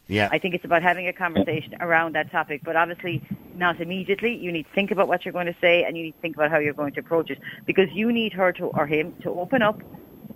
Yeah. 0.08 0.30
I 0.32 0.38
think 0.38 0.54
it's 0.54 0.66
about 0.66 0.84
having 0.84 1.08
a 1.08 1.14
conversation 1.14 1.76
around 1.80 2.14
that 2.14 2.32
topic, 2.32 2.62
but 2.64 2.76
obviously 2.76 3.28
not 3.56 3.82
immediately. 3.82 4.36
You 4.36 4.52
need 4.52 4.64
to 4.64 4.74
think 4.74 4.92
about 4.92 5.08
what 5.08 5.26
you're 5.26 5.34
going 5.34 5.48
to 5.48 5.56
say, 5.60 5.84
and 5.84 5.98
you 5.98 6.04
need 6.04 6.12
to 6.12 6.22
think 6.22 6.36
about 6.36 6.52
how 6.52 6.60
you're 6.60 6.74
going 6.74 6.94
to 6.94 7.00
approach 7.00 7.32
it, 7.32 7.40
because 7.66 7.90
you 7.92 8.12
need 8.12 8.34
her 8.34 8.52
to 8.54 8.66
or 8.66 8.86
him 8.86 9.16
to 9.24 9.32
open 9.32 9.62
up 9.64 9.82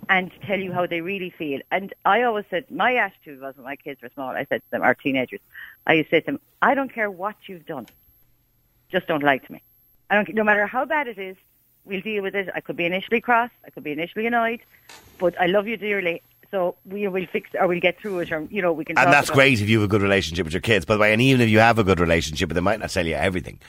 and 0.08 0.32
tell 0.44 0.58
you 0.58 0.72
how 0.72 0.86
they 0.86 1.00
really 1.00 1.30
feel. 1.30 1.60
And 1.70 1.94
I 2.04 2.22
always 2.22 2.44
said 2.50 2.68
my 2.68 2.96
attitude 2.96 3.40
was 3.40 3.54
when 3.56 3.64
my 3.64 3.76
kids 3.76 4.02
were 4.02 4.10
small. 4.12 4.30
I 4.30 4.44
said 4.48 4.60
to 4.60 4.70
them, 4.72 4.82
our 4.82 4.94
teenagers, 4.94 5.40
I 5.86 5.92
used 5.94 6.10
to 6.10 6.16
say 6.16 6.20
to 6.20 6.26
them, 6.26 6.40
I 6.60 6.74
don't 6.74 6.92
care 6.92 7.10
what 7.10 7.36
you've 7.46 7.66
done, 7.66 7.86
just 8.90 9.06
don't 9.06 9.22
lie 9.22 9.38
to 9.38 9.52
me. 9.52 9.62
I 10.10 10.16
don't. 10.16 10.34
No 10.34 10.42
matter 10.42 10.66
how 10.66 10.84
bad 10.84 11.06
it 11.06 11.18
is, 11.18 11.36
we'll 11.84 12.00
deal 12.00 12.24
with 12.24 12.34
it. 12.34 12.48
I 12.52 12.60
could 12.60 12.76
be 12.76 12.86
initially 12.86 13.20
cross, 13.20 13.50
I 13.64 13.70
could 13.70 13.84
be 13.84 13.92
initially 13.92 14.26
annoyed, 14.26 14.62
but 15.18 15.40
I 15.40 15.46
love 15.46 15.68
you 15.68 15.76
dearly. 15.76 16.22
So 16.50 16.74
we 16.84 17.06
will 17.08 17.26
fix 17.26 17.50
or 17.58 17.68
we'll 17.68 17.80
get 17.80 17.98
through 18.00 18.20
it, 18.20 18.32
or 18.32 18.46
you 18.50 18.60
know 18.60 18.72
we 18.72 18.84
can. 18.84 18.98
And 18.98 19.12
that's 19.12 19.28
about 19.28 19.34
it. 19.34 19.38
great 19.40 19.60
if 19.60 19.68
you 19.68 19.80
have 19.80 19.88
a 19.88 19.90
good 19.90 20.02
relationship 20.02 20.44
with 20.44 20.52
your 20.52 20.60
kids. 20.60 20.84
By 20.84 20.94
the 20.94 21.00
way, 21.00 21.12
and 21.12 21.22
even 21.22 21.40
if 21.40 21.48
you 21.48 21.60
have 21.60 21.78
a 21.78 21.84
good 21.84 22.00
relationship, 22.00 22.48
they 22.50 22.60
might 22.60 22.80
not 22.80 22.90
tell 22.90 23.06
you 23.06 23.14
everything. 23.14 23.60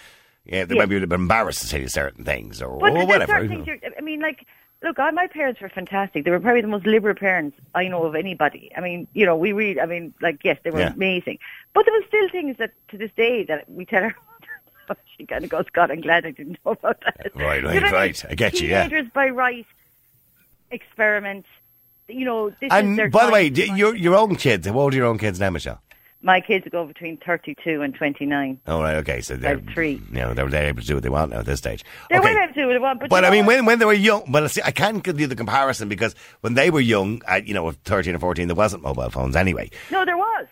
Yeah, 0.45 0.65
they 0.65 0.73
Yeah. 0.75 0.79
might 0.81 0.85
be 0.89 0.95
a 0.95 1.00
little 1.00 1.09
bit 1.09 1.15
embarrassed 1.19 1.61
to 1.61 1.69
tell 1.69 1.79
you 1.79 1.88
certain 1.88 2.25
things 2.25 2.61
or, 2.61 2.79
But 2.79 2.93
or 2.93 3.05
whatever. 3.05 3.47
things. 3.47 3.67
you're- 3.67 3.79
I 3.95 4.01
mean, 4.01 4.21
like, 4.21 4.47
look, 4.81 4.97
I, 4.97 5.11
my 5.11 5.27
parents 5.27 5.61
were 5.61 5.69
fantastic. 5.69 6.25
They 6.25 6.31
were 6.31 6.39
probably 6.39 6.61
the 6.61 6.67
most 6.67 6.88
liberal 6.88 7.13
parents 7.13 7.55
I 7.75 7.88
know 7.88 8.03
of 8.05 8.15
anybody. 8.15 8.71
I 8.75 8.81
mean, 8.81 9.07
you 9.13 9.27
know, 9.27 9.35
we 9.35 9.51
read. 9.53 9.77
I 9.77 9.85
mean, 9.85 10.15
like, 10.19 10.43
yes, 10.43 10.57
they 10.63 10.71
were 10.71 10.79
Yeah. 10.79 10.93
amazing. 10.93 11.38
But 11.75 11.85
there 11.85 11.93
were 11.93 12.07
still 12.07 12.27
things 12.29 12.57
that 12.57 12.71
to 12.88 12.97
this 12.97 13.11
day 13.15 13.43
that 13.43 13.69
we 13.69 13.85
tell 13.85 14.01
her. 14.01 14.15
she 15.17 15.27
kind 15.27 15.43
of 15.43 15.51
goes, 15.51 15.65
God, 15.71 15.91
I'm 15.91 16.01
glad 16.01 16.25
I 16.25 16.31
didn't 16.31 16.57
know 16.65 16.71
about 16.71 17.00
that. 17.01 17.31
Right, 17.35 17.61
You 17.61 17.67
right, 17.69 17.81
know 17.83 17.88
I 17.89 17.91
right. 17.91 18.25
I 18.27 18.33
get 18.33 18.59
you, 18.59 18.69
yeah. 18.69 18.88
Teenagers 18.88 19.11
by 19.13 19.29
right 19.29 19.67
experiment. 20.71 21.45
You 22.11 22.25
know, 22.25 22.49
this 22.49 22.57
is 22.63 22.69
And 22.71 22.97
their 22.97 23.09
by 23.09 23.25
the 23.25 23.31
way, 23.31 23.49
to 23.49 23.55
d- 23.55 23.67
find- 23.67 23.77
your 23.79 23.95
your 23.95 24.15
own 24.15 24.35
kids. 24.35 24.67
How 24.67 24.77
old 24.79 24.93
are 24.93 24.97
your 24.97 25.05
own 25.07 25.17
kids 25.17 25.39
now, 25.39 25.49
Michelle? 25.49 25.81
my 26.23 26.39
kids 26.39 26.67
go 26.71 26.85
between 26.85 27.17
32 27.25 27.81
and 27.81 27.95
29. 27.95 28.59
Oh 28.67 28.79
right, 28.83 28.97
okay. 28.97 29.21
So 29.21 29.35
they're 29.35 29.55
Like 29.55 29.73
three. 29.73 29.93
You 30.11 30.19
know, 30.19 30.33
they're, 30.35 30.47
they're 30.47 30.67
able 30.67 30.81
to 30.81 30.87
do 30.87 30.93
what 30.93 31.01
they 31.01 31.09
want 31.09 31.31
now 31.31 31.39
at 31.39 31.45
this 31.47 31.57
stage. 31.57 31.83
They're 32.11 32.19
okay. 32.19 32.29
able 32.29 32.53
to 32.53 32.53
do 32.53 32.67
what 32.67 32.73
they 32.73 32.77
want, 32.79 32.99
but, 32.99 33.09
But 33.09 33.23
you 33.23 33.27
I 33.27 33.31
mean, 33.31 33.45
what? 33.47 33.55
when 33.55 33.65
when 33.65 33.79
they 33.79 33.85
were 33.85 33.93
young, 33.93 34.31
well, 34.31 34.47
see, 34.47 34.61
I 34.63 34.69
can't 34.69 35.01
do 35.03 35.25
the 35.25 35.35
comparison 35.35 35.89
because 35.89 36.13
when 36.41 36.53
they 36.53 36.69
were 36.69 36.79
young, 36.79 37.23
at, 37.27 37.47
you 37.47 37.55
know, 37.55 37.71
thirteen 37.71 38.13
or 38.15 38.19
fourteen, 38.19 38.47
there 38.49 38.55
wasn't 38.55 38.83
mobile 38.83 39.09
phones 39.09 39.35
anyway. 39.35 39.71
no, 39.89 40.05
there 40.05 40.15
was. 40.17 40.45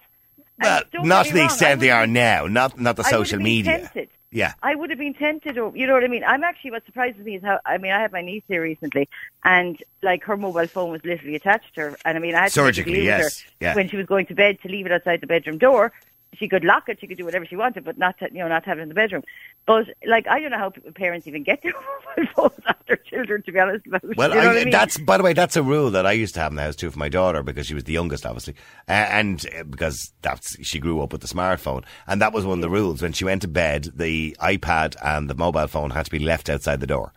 And 0.62 0.66
Well, 0.66 0.82
don't 0.92 1.08
not 1.08 1.26
to 1.28 1.34
the 1.34 1.40
wrong, 1.40 1.46
extent 1.46 1.82
they 1.82 1.92
are 1.92 2.08
now. 2.08 2.48
Not 2.48 2.80
not 2.80 2.96
the 2.96 3.04
I 3.06 3.12
social 3.12 3.38
been 3.38 3.44
media. 3.44 3.78
Tempted. 3.80 4.10
Yeah. 4.32 4.54
I 4.62 4.76
would 4.76 4.90
have 4.92 5.00
been 5.00 5.14
tempted, 5.16 5.58
or 5.58 5.76
you 5.76 5.88
know 5.88 5.94
what 5.94 6.04
I 6.04 6.08
mean. 6.08 6.24
I'm 6.24 6.44
actually 6.44 6.72
what 6.72 6.86
surprises 6.86 7.26
me 7.26 7.36
is 7.38 7.44
how 7.44 7.60
I 7.66 7.78
mean 7.78 7.92
I 7.92 8.00
had 8.00 8.12
my 8.12 8.22
niece 8.22 8.44
here 8.48 8.62
recently, 8.62 9.10
and 9.44 9.82
like 10.04 10.24
her 10.24 10.38
mobile 10.38 10.68
phone 10.68 10.92
was 10.92 11.04
literally 11.04 11.36
attached 11.36 11.74
to 11.76 11.82
her, 11.82 11.98
and 12.06 12.18
I 12.18 12.22
mean 12.22 12.36
I 12.36 12.42
had 12.42 12.48
to 12.50 12.54
Surgically, 12.54 12.98
with 12.98 13.04
yes. 13.06 13.42
her 13.42 13.50
Yeah. 13.60 13.76
when 13.76 13.90
she 13.90 13.98
was 13.98 14.06
going 14.06 14.28
to 14.28 14.36
bed 14.36 14.62
to 14.62 14.68
leave 14.70 14.86
it 14.86 14.92
outside 14.92 15.22
the 15.22 15.28
bedroom 15.28 15.58
door 15.58 15.92
she 16.34 16.48
could 16.48 16.64
lock 16.64 16.88
it, 16.90 17.00
she 17.00 17.08
could 17.08 17.18
do 17.18 17.26
whatever 17.26 17.46
she 17.46 17.56
wanted, 17.56 17.84
but 17.84 17.98
not, 17.98 18.18
to, 18.20 18.30
you 18.32 18.40
know, 18.40 18.48
not 18.48 18.66
have 18.66 18.78
it 18.78 18.82
in 18.82 18.90
the 18.90 18.96
bedroom. 18.96 19.24
But 19.66 19.88
like, 20.06 20.28
I 20.28 20.40
don't 20.40 20.52
know 20.52 20.58
how 20.58 20.72
parents 20.96 21.28
even 21.28 21.44
get 21.44 21.62
their 21.64 21.74
mobile 22.18 22.34
phones 22.36 22.66
after 22.68 22.96
children. 22.98 23.44
To 23.44 23.52
be 23.52 23.60
honest, 23.60 23.86
about. 23.88 24.04
Well, 24.16 24.30
you 24.30 24.36
know 24.36 24.42
I, 24.42 24.60
I 24.60 24.64
mean? 24.64 24.70
that's 24.72 24.98
by 24.98 25.18
the 25.18 25.24
way, 25.24 25.34
that's 25.34 25.56
a 25.56 25.64
rule 25.64 25.92
that 25.92 26.06
I 26.06 26.12
used 26.12 26.34
to 26.36 26.40
have 26.40 26.52
in 26.52 26.56
the 26.56 26.64
house 26.64 26.76
too 26.76 26.92
for 26.92 27.00
my 27.00 27.10
daughter 27.10 27.44
because 27.44 27.68
she 27.68 27.74
was 27.74 27.84
the 27.84 27.94
youngest, 27.94 28.26
obviously, 28.26 28.56
uh, 28.88 28.92
and 28.92 29.46
uh, 29.58 29.64
because 29.64 30.14
that's 30.22 30.56
she 30.66 30.80
grew 30.80 31.02
up 31.02 31.12
with 31.12 31.22
the 31.22 31.28
smartphone, 31.28 31.84
and 32.08 32.22
that 32.22 32.34
was 32.34 32.46
one 32.46 32.60
of 32.60 32.62
the 32.62 32.70
rules. 32.70 33.02
When 33.02 33.14
she 33.14 33.26
went 33.26 33.42
to 33.42 33.48
bed, 33.48 33.90
the 33.96 34.36
iPad 34.40 34.96
and 35.04 35.30
the 35.30 35.36
mobile 35.36 35.68
phone 35.68 35.92
had 35.92 36.06
to 36.06 36.12
be 36.12 36.20
left 36.20 36.50
outside 36.50 36.80
the 36.80 36.88
door. 36.88 37.14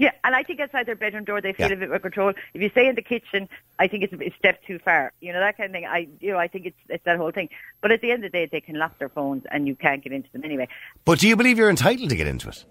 Yeah, 0.00 0.12
and 0.22 0.34
I 0.34 0.44
think 0.44 0.60
outside 0.60 0.86
their 0.86 0.94
bedroom 0.94 1.24
door 1.24 1.40
they 1.40 1.52
feel 1.52 1.66
Yeah. 1.68 1.74
a 1.74 1.76
bit 1.76 1.88
more 1.88 1.98
control. 1.98 2.32
If 2.54 2.62
you 2.62 2.70
stay 2.70 2.86
in 2.86 2.94
the 2.94 3.02
kitchen, 3.02 3.48
I 3.80 3.88
think 3.88 4.04
it's 4.04 4.12
a, 4.12 4.30
step 4.38 4.62
too 4.64 4.78
far. 4.78 5.12
You 5.20 5.32
know 5.32 5.40
that 5.40 5.56
kind 5.56 5.68
of 5.68 5.72
thing. 5.72 5.86
I 5.86 6.06
you 6.20 6.30
know 6.32 6.38
I 6.38 6.46
think 6.46 6.66
it's 6.66 6.76
it's 6.88 7.04
that 7.04 7.16
whole 7.16 7.32
thing. 7.32 7.48
But 7.80 7.90
at 7.90 8.00
the 8.00 8.12
end 8.12 8.24
of 8.24 8.30
the 8.30 8.38
day, 8.38 8.48
they 8.50 8.60
can 8.60 8.76
lock 8.78 8.98
their 9.00 9.08
phones 9.08 9.42
and 9.50 9.66
you 9.66 9.74
can't 9.74 10.02
get 10.02 10.12
into 10.12 10.30
them 10.32 10.44
anyway. 10.44 10.68
But 11.04 11.18
do 11.18 11.26
you 11.28 11.34
believe 11.36 11.58
you're 11.58 11.68
entitled 11.68 12.10
to 12.10 12.16
get 12.16 12.28
into 12.28 12.48
it? 12.48 12.64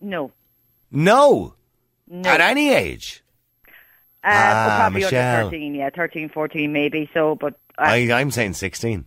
No, 0.00 0.32
No, 0.90 1.54
no. 2.08 2.28
at 2.28 2.40
any 2.40 2.70
age. 2.70 3.22
Uh, 4.22 4.28
Ah, 4.32 4.76
probably 4.80 5.02
Michelle. 5.02 5.36
under 5.46 5.50
13, 5.56 5.74
yeah, 5.76 5.90
13, 5.94 6.28
14 6.30 6.72
maybe. 6.72 7.08
So, 7.14 7.36
but 7.36 7.54
I, 7.78 8.10
I, 8.10 8.20
I'm 8.20 8.32
saying 8.32 8.54
16. 8.54 9.04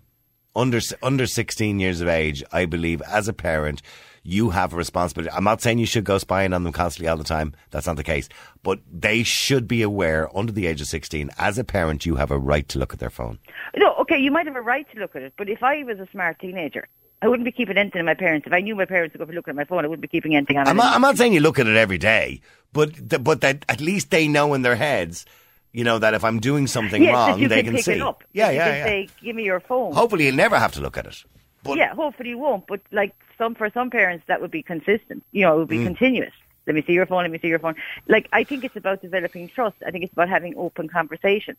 Under 0.60 0.82
under 1.02 1.26
16 1.26 1.80
years 1.80 2.02
of 2.02 2.10
age, 2.10 2.44
I 2.52 2.66
believe 2.66 3.02
as 3.04 3.30
a 3.30 3.34
parent, 3.34 3.82
you 4.24 4.50
have 4.50 4.74
a 4.74 4.76
responsibility. 4.76 5.34
I'm 5.34 5.46
not 5.46 5.62
saying 5.62 5.80
you 5.80 5.86
should 5.86 6.04
go 6.04 6.18
spying 6.18 6.52
on 6.52 6.64
them 6.66 6.74
constantly 6.74 7.08
all 7.08 7.16
the 7.16 7.24
time. 7.24 7.54
That's 7.72 7.88
not 7.88 7.96
the 7.96 8.04
case. 8.04 8.28
But 8.62 8.82
they 8.92 9.24
should 9.24 9.70
be 9.70 9.82
aware 9.82 10.30
under 10.38 10.52
the 10.52 10.68
age 10.68 10.82
of 10.82 10.88
16, 10.88 11.30
as 11.38 11.58
a 11.58 11.64
parent, 11.64 12.06
you 12.06 12.16
have 12.16 12.30
a 12.30 12.38
right 12.38 12.68
to 12.68 12.78
look 12.78 12.92
at 12.92 13.00
their 13.00 13.10
phone. 13.10 13.40
no, 13.78 13.94
okay, 14.02 14.18
you 14.18 14.32
might 14.32 14.48
have 14.48 14.58
a 14.58 14.62
right 14.62 14.86
to 14.94 15.00
look 15.00 15.16
at 15.16 15.22
it, 15.22 15.34
but 15.38 15.48
if 15.48 15.64
I 15.64 15.82
was 15.84 15.98
a 15.98 16.08
smart 16.12 16.40
teenager, 16.40 16.90
I 17.22 17.30
wouldn't 17.30 17.46
be 17.46 17.54
keeping 17.54 17.78
anything 17.78 18.02
in 18.02 18.06
my 18.06 18.14
parents. 18.14 18.46
If 18.46 18.52
I 18.52 18.60
knew 18.60 18.76
my 18.76 18.84
parents 18.86 19.14
would 19.14 19.20
go 19.20 19.26
be 19.26 19.36
looking 19.36 19.52
at 19.52 19.56
my 19.56 19.64
phone, 19.64 19.86
I 19.86 19.88
wouldn't 19.88 20.02
be 20.02 20.10
keeping 20.10 20.36
anything 20.36 20.58
on 20.58 20.68
I'm 20.68 20.76
it. 20.76 20.84
not, 20.84 20.94
I'm 20.94 21.02
not 21.02 21.18
saying 21.18 21.32
you 21.32 21.40
look 21.40 21.58
at 21.60 21.68
it 21.68 21.78
every 21.78 21.98
day, 21.98 22.42
but 22.74 23.24
but 23.24 23.40
that 23.42 23.64
at 23.70 23.80
least 23.80 24.12
they 24.12 24.28
know 24.28 24.54
in 24.54 24.62
their 24.62 24.76
heads, 24.76 25.26
you 25.72 25.84
know, 25.84 26.00
that 26.00 26.14
if 26.14 26.24
I'm 26.24 26.40
doing 26.40 26.68
something 26.68 27.02
yes, 27.04 27.14
wrong, 27.14 27.48
they 27.48 27.64
can 27.64 27.74
can 27.76 27.84
see. 27.84 27.98
Yeah, 27.98 28.50
you 28.50 28.56
yeah, 28.58 28.66
can 28.66 28.78
yeah. 28.78 28.84
say, 28.86 29.10
give 29.24 29.36
me 29.36 29.44
your 29.44 29.60
phone. 29.60 29.94
Hopefully, 29.94 30.26
you'll 30.26 30.36
never 30.36 30.58
have 30.58 30.72
to 30.74 30.82
look 30.82 30.98
at 30.98 31.06
it. 31.06 31.24
But 31.64 31.78
yeah, 31.78 31.94
hopefully 31.94 32.30
you 32.30 32.38
won't. 32.38 32.66
But 32.68 32.82
like 32.92 33.14
some 33.38 33.56
for 33.56 33.70
some 33.70 33.90
parents, 33.90 34.24
that 34.28 34.42
would 34.42 34.52
be 34.52 34.64
consistent. 34.64 35.24
You 35.32 35.44
know, 35.44 35.56
it 35.56 35.58
would 35.60 35.68
Mm. 35.68 35.80
be 35.80 35.84
continuous. 35.84 36.34
Let 36.66 36.76
me 36.76 36.84
see 36.86 36.94
your 36.94 37.06
phone. 37.06 37.24
Let 37.24 37.32
me 37.32 37.40
see 37.40 37.48
your 37.48 37.60
phone. 37.60 37.76
Like 38.08 38.28
I 38.32 38.44
think 38.44 38.64
it's 38.64 38.76
about 38.76 39.02
developing 39.02 39.48
trust. 39.50 39.78
I 39.86 39.92
think 39.92 40.04
it's 40.04 40.14
about 40.14 40.30
having 40.30 40.56
open 40.58 40.88
conversations. 40.88 41.58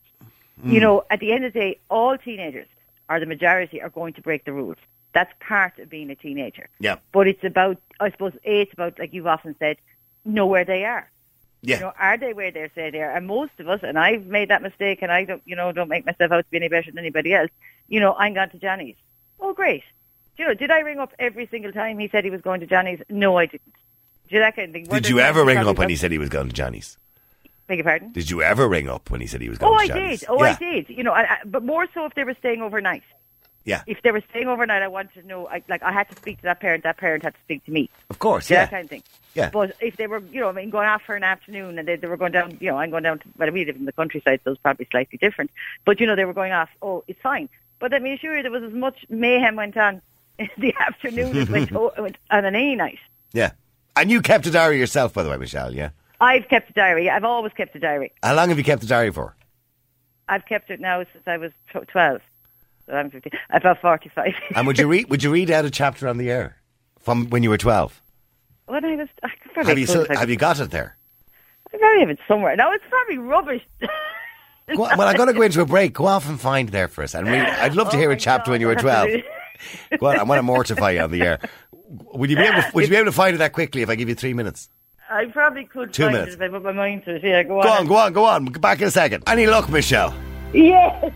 You 0.63 0.79
Mm. 0.79 0.81
know, 0.81 1.03
at 1.09 1.19
the 1.19 1.31
end 1.33 1.45
of 1.45 1.53
the 1.53 1.59
day, 1.59 1.79
all 1.89 2.17
teenagers, 2.17 2.67
or 3.09 3.19
the 3.19 3.25
majority, 3.25 3.81
are 3.81 3.89
going 3.89 4.13
to 4.13 4.21
break 4.21 4.45
the 4.45 4.53
rules. 4.53 4.77
That's 5.13 5.33
part 5.41 5.77
of 5.79 5.89
being 5.89 6.09
a 6.09 6.15
teenager. 6.15 6.69
yeah, 6.79 6.95
But 7.11 7.27
it's 7.27 7.43
about, 7.43 7.77
I 7.99 8.11
suppose, 8.11 8.33
a, 8.45 8.61
it's 8.61 8.71
about 8.73 8.97
like 8.97 9.13
you've 9.13 9.27
often 9.27 9.55
said, 9.59 9.77
know 10.23 10.45
where 10.45 10.63
they 10.63 10.85
are. 10.85 11.10
Yeah. 11.61 11.75
You 11.75 11.81
know, 11.81 11.93
are 11.99 12.17
they 12.17 12.33
where 12.33 12.51
they 12.51 12.69
say 12.73 12.89
they 12.89 13.01
are? 13.01 13.15
And 13.15 13.27
most 13.27 13.51
of 13.59 13.69
us, 13.69 13.81
and 13.83 13.97
I've 13.97 14.25
made 14.25 14.49
that 14.49 14.61
mistake, 14.61 14.99
and 15.01 15.11
I 15.11 15.25
don't, 15.25 15.41
you 15.45 15.55
know, 15.55 15.71
don't 15.71 15.89
make 15.89 16.05
myself 16.05 16.31
out 16.31 16.43
to 16.45 16.49
be 16.49 16.57
any 16.57 16.69
better 16.69 16.91
than 16.91 16.99
anybody 16.99 17.33
else. 17.33 17.51
You 17.87 17.99
know, 17.99 18.13
I'm 18.13 18.33
gone 18.33 18.49
to 18.49 18.57
Johnny's. 18.57 18.95
Oh, 19.39 19.53
great. 19.53 19.83
Do 20.37 20.43
you 20.43 20.49
know, 20.49 20.55
did 20.55 20.71
I 20.71 20.79
ring 20.79 20.99
up 20.99 21.13
every 21.19 21.47
single 21.47 21.71
time 21.71 21.99
he 21.99 22.07
said 22.07 22.23
he 22.23 22.29
was 22.29 22.41
going 22.41 22.61
to 22.61 22.67
Johnny's? 22.67 23.01
No, 23.09 23.37
I 23.37 23.45
didn't. 23.45 23.73
Do 24.27 24.35
you 24.35 24.41
that 24.41 24.55
kind 24.55 24.69
of 24.69 24.73
thing? 24.73 24.85
Did 24.85 25.09
you 25.09 25.19
ever 25.19 25.43
ring 25.43 25.57
up 25.57 25.77
when 25.77 25.89
he 25.89 25.95
said 25.95 26.11
he 26.11 26.17
was 26.17 26.29
going 26.29 26.47
to 26.47 26.53
Johnny's? 26.53 26.97
Beg 27.67 27.77
your 27.77 27.85
pardon? 27.85 28.11
Did 28.11 28.29
you 28.29 28.41
ever 28.41 28.67
ring 28.67 28.89
up 28.89 29.09
when 29.09 29.21
he 29.21 29.27
said 29.27 29.41
he 29.41 29.49
was 29.49 29.57
oh, 29.61 29.69
going 29.69 29.75
Oh, 29.75 29.81
to 29.81 29.87
Johnny's? 29.87 30.23
Oh, 30.27 30.39
I 30.39 30.55
did. 30.55 30.57
Oh, 30.59 30.65
yeah. 30.65 30.71
I 30.71 30.73
did. 30.81 30.89
You 30.97 31.03
know, 31.03 31.11
I, 31.11 31.21
I, 31.21 31.37
but 31.45 31.63
more 31.63 31.85
so 31.93 32.05
if 32.05 32.15
they 32.15 32.23
were 32.23 32.35
staying 32.39 32.61
overnight. 32.61 33.03
Yeah, 33.63 33.83
If 33.85 34.01
they 34.01 34.11
were 34.11 34.23
staying 34.31 34.47
overnight, 34.47 34.81
I 34.81 34.87
wanted 34.87 35.21
to 35.21 35.27
know. 35.27 35.47
I, 35.47 35.61
like, 35.69 35.83
I 35.83 35.91
had 35.91 36.09
to 36.09 36.15
speak 36.15 36.37
to 36.37 36.43
that 36.43 36.59
parent. 36.59 36.83
That 36.83 36.97
parent 36.97 37.23
had 37.23 37.35
to 37.35 37.39
speak 37.41 37.63
to 37.65 37.71
me. 37.71 37.89
of 38.09 38.17
course. 38.17 38.49
Yeah. 38.49 38.61
That 38.65 38.71
kind 38.71 38.83
of 38.85 38.89
thing. 38.89 39.03
Yeah. 39.35 39.49
But 39.51 39.75
if 39.79 39.97
they 39.97 40.07
were, 40.07 40.19
you 40.31 40.39
know, 40.41 40.49
I 40.49 40.51
mean, 40.51 40.71
going 40.71 40.87
off 40.87 41.03
for 41.03 41.15
an 41.15 41.23
afternoon 41.23 41.77
and 41.77 41.87
they, 41.87 41.95
they 41.95 42.07
were 42.07 42.17
going 42.17 42.31
down, 42.31 42.57
you 42.59 42.71
know, 42.71 42.77
I'm 42.77 42.89
going 42.89 43.03
down 43.03 43.19
to, 43.19 43.25
well, 43.37 43.51
we 43.51 43.63
live 43.65 43.75
in 43.75 43.85
the 43.85 43.91
countryside, 43.91 44.39
so 44.43 44.51
it's 44.51 44.61
probably 44.61 44.87
slightly 44.89 45.17
different. 45.19 45.51
But, 45.85 45.99
you 45.99 46.07
know, 46.07 46.15
they 46.15 46.25
were 46.25 46.33
going 46.33 46.51
off, 46.53 46.69
oh, 46.81 47.03
it's 47.07 47.21
fine. 47.21 47.49
But 47.79 47.91
let 47.91 48.01
me 48.01 48.13
assure 48.13 48.35
you, 48.35 48.41
there 48.43 48.51
was 48.51 48.63
as 48.63 48.73
much 48.73 49.05
mayhem 49.09 49.55
went 49.55 49.77
on 49.77 50.01
in 50.39 50.49
the 50.57 50.73
afternoon 50.79 51.37
as 51.37 51.49
went, 51.49 51.71
o- 51.73 51.93
went 51.99 52.17
on 52.31 52.45
an 52.45 52.55
any 52.55 52.75
night. 52.75 52.99
yeah. 53.31 53.51
And 53.95 54.09
you 54.09 54.21
kept 54.21 54.47
a 54.47 54.51
diary 54.51 54.79
yourself, 54.79 55.13
by 55.13 55.21
the 55.21 55.29
way, 55.29 55.37
Michelle. 55.37 55.75
Yeah. 55.75 55.89
I've 56.19 56.47
kept 56.47 56.69
a 56.69 56.73
diary. 56.73 57.09
I've 57.09 57.25
always 57.25 57.51
kept 57.53 57.75
a 57.75 57.79
diary. 57.79 58.11
How 58.23 58.33
long 58.33 58.47
have 58.49 58.57
you 58.57 58.63
kept 58.63 58.83
a 58.83 58.87
diary 58.87 59.11
for? 59.11 59.35
I've 60.29 60.45
kept 60.45 60.69
it 60.71 60.79
now 60.79 61.03
since 61.11 61.23
I 61.27 61.35
was 61.37 61.51
12. 61.71 61.87
So 61.93 62.21
I'm 62.91 63.09
15. 63.09 63.31
About 63.51 63.79
45. 63.81 64.33
And 64.55 64.67
would 64.67 64.77
you 64.79 64.87
read? 64.87 65.09
Would 65.09 65.23
you 65.23 65.31
read 65.31 65.49
out 65.51 65.65
a 65.65 65.69
chapter 65.69 66.07
on 66.07 66.17
the 66.17 66.29
air 66.29 66.57
from 66.99 67.29
when 67.29 67.43
you 67.43 67.49
were 67.49 67.57
twelve? 67.57 68.01
when 68.65 68.85
I 68.85 68.95
was, 68.95 69.07
I 69.23 69.29
could 69.41 69.53
probably 69.53 69.69
Have 69.71 69.79
you 69.79 69.85
still, 69.87 70.05
have 70.09 70.29
you 70.29 70.35
got 70.37 70.59
it 70.59 70.71
there? 70.71 70.95
I 71.73 71.77
probably 71.77 71.99
have 72.01 72.09
it 72.09 72.19
somewhere. 72.27 72.55
No, 72.55 72.71
it's 72.71 72.83
probably 72.89 73.17
rubbish. 73.17 73.61
Go 74.75 74.83
well, 74.83 75.01
I'm 75.01 75.17
going 75.17 75.27
to 75.27 75.33
go 75.33 75.41
into 75.41 75.59
a 75.61 75.65
break. 75.65 75.93
Go 75.93 76.05
off 76.05 76.29
and 76.29 76.39
find 76.39 76.69
there 76.69 76.87
for 76.87 77.03
us. 77.03 77.13
And 77.13 77.27
read. 77.27 77.41
I'd 77.45 77.75
love 77.75 77.89
to 77.89 77.97
Oh 77.97 77.99
hear 77.99 78.11
a 78.11 78.15
chapter 78.15 78.45
God, 78.47 78.51
when 78.51 78.61
you 78.61 78.67
were 78.67 78.77
I'll 78.77 78.85
have 78.85 79.05
to 79.07 79.11
twelve. 79.11 79.23
do- 79.91 79.97
Go 79.97 80.05
on, 80.07 80.19
I 80.19 80.23
want 80.23 80.39
to 80.39 80.43
mortify 80.43 80.91
you 80.91 81.01
on 81.01 81.11
the 81.11 81.21
air. 81.21 81.39
Would 82.13 82.29
you 82.29 82.37
be 82.37 82.43
able? 82.43 82.61
To, 82.61 82.71
would 82.73 82.83
you 82.85 82.89
be 82.89 82.95
able 82.95 83.05
to 83.07 83.11
find 83.11 83.35
it 83.35 83.39
that 83.39 83.51
quickly 83.51 83.81
if 83.81 83.89
I 83.89 83.95
give 83.95 84.07
you 84.07 84.15
three 84.15 84.33
minutes? 84.33 84.69
I 85.09 85.25
probably 85.25 85.65
could 85.65 85.91
Two 85.91 86.03
find 86.03 86.13
minutes. 86.13 86.35
it 86.35 86.41
if 86.41 86.41
I 86.41 86.47
put 86.47 86.63
my 86.63 86.71
mind 86.71 87.03
to 87.05 87.15
it. 87.15 87.23
Yeah, 87.23 87.43
go 87.43 87.59
on. 87.59 87.63
Go 87.65 87.69
on, 87.73 87.87
go 87.87 87.95
on, 87.95 88.13
go 88.13 88.25
on. 88.25 88.45
Back 88.45 88.79
in 88.81 88.87
a 88.87 88.91
second. 88.91 89.23
Any 89.27 89.45
luck, 89.47 89.67
Michelle? 89.69 90.15
Yes. 90.53 91.11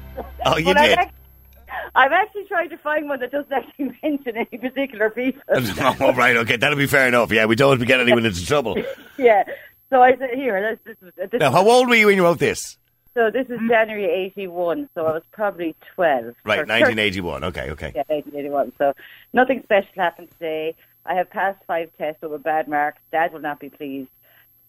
Oh, 0.45 0.57
you 0.57 0.73
did. 0.73 0.99
I'm 1.95 2.11
actually 2.11 2.43
trying 2.45 2.69
to 2.69 2.77
find 2.77 3.07
one 3.07 3.21
that 3.21 3.31
doesn't 3.31 3.51
actually 3.51 3.97
mention 4.03 4.35
any 4.35 4.57
particular 4.57 5.09
people. 5.09 5.41
oh, 5.49 6.13
right, 6.13 6.35
okay, 6.37 6.57
that'll 6.57 6.77
be 6.77 6.87
fair 6.87 7.07
enough. 7.07 7.31
Yeah, 7.31 7.45
we 7.45 7.55
don't 7.55 7.69
want 7.69 7.79
to 7.79 7.85
get 7.85 8.01
anyone 8.01 8.25
into 8.25 8.45
trouble. 8.45 8.77
yeah. 9.17 9.43
So 9.89 10.01
I 10.01 10.17
said, 10.17 10.31
here, 10.33 10.77
this, 10.85 10.97
this, 11.01 11.29
this, 11.31 11.39
Now, 11.39 11.51
how 11.51 11.67
old 11.67 11.87
were 11.87 11.95
you 11.95 12.07
when 12.07 12.15
you 12.15 12.23
wrote 12.23 12.39
this? 12.39 12.77
so 13.13 13.31
this 13.31 13.47
is 13.49 13.59
January 13.69 14.05
81, 14.35 14.89
so 14.93 15.05
I 15.05 15.13
was 15.13 15.23
probably 15.31 15.73
12. 15.95 16.35
Right, 16.43 16.59
Or 16.59 16.65
1981. 16.65 17.45
Okay, 17.45 17.71
okay. 17.71 17.93
Yeah, 17.95 18.03
1981. 18.07 18.73
So 18.77 18.93
nothing 19.31 19.63
special 19.63 19.89
happened 19.95 20.29
today. 20.31 20.75
I 21.05 21.13
have 21.13 21.29
passed 21.29 21.63
five 21.65 21.91
tests 21.97 22.21
with 22.21 22.43
bad 22.43 22.67
marks. 22.67 22.99
Dad 23.11 23.31
will 23.31 23.39
not 23.39 23.59
be 23.61 23.69
pleased. 23.69 24.09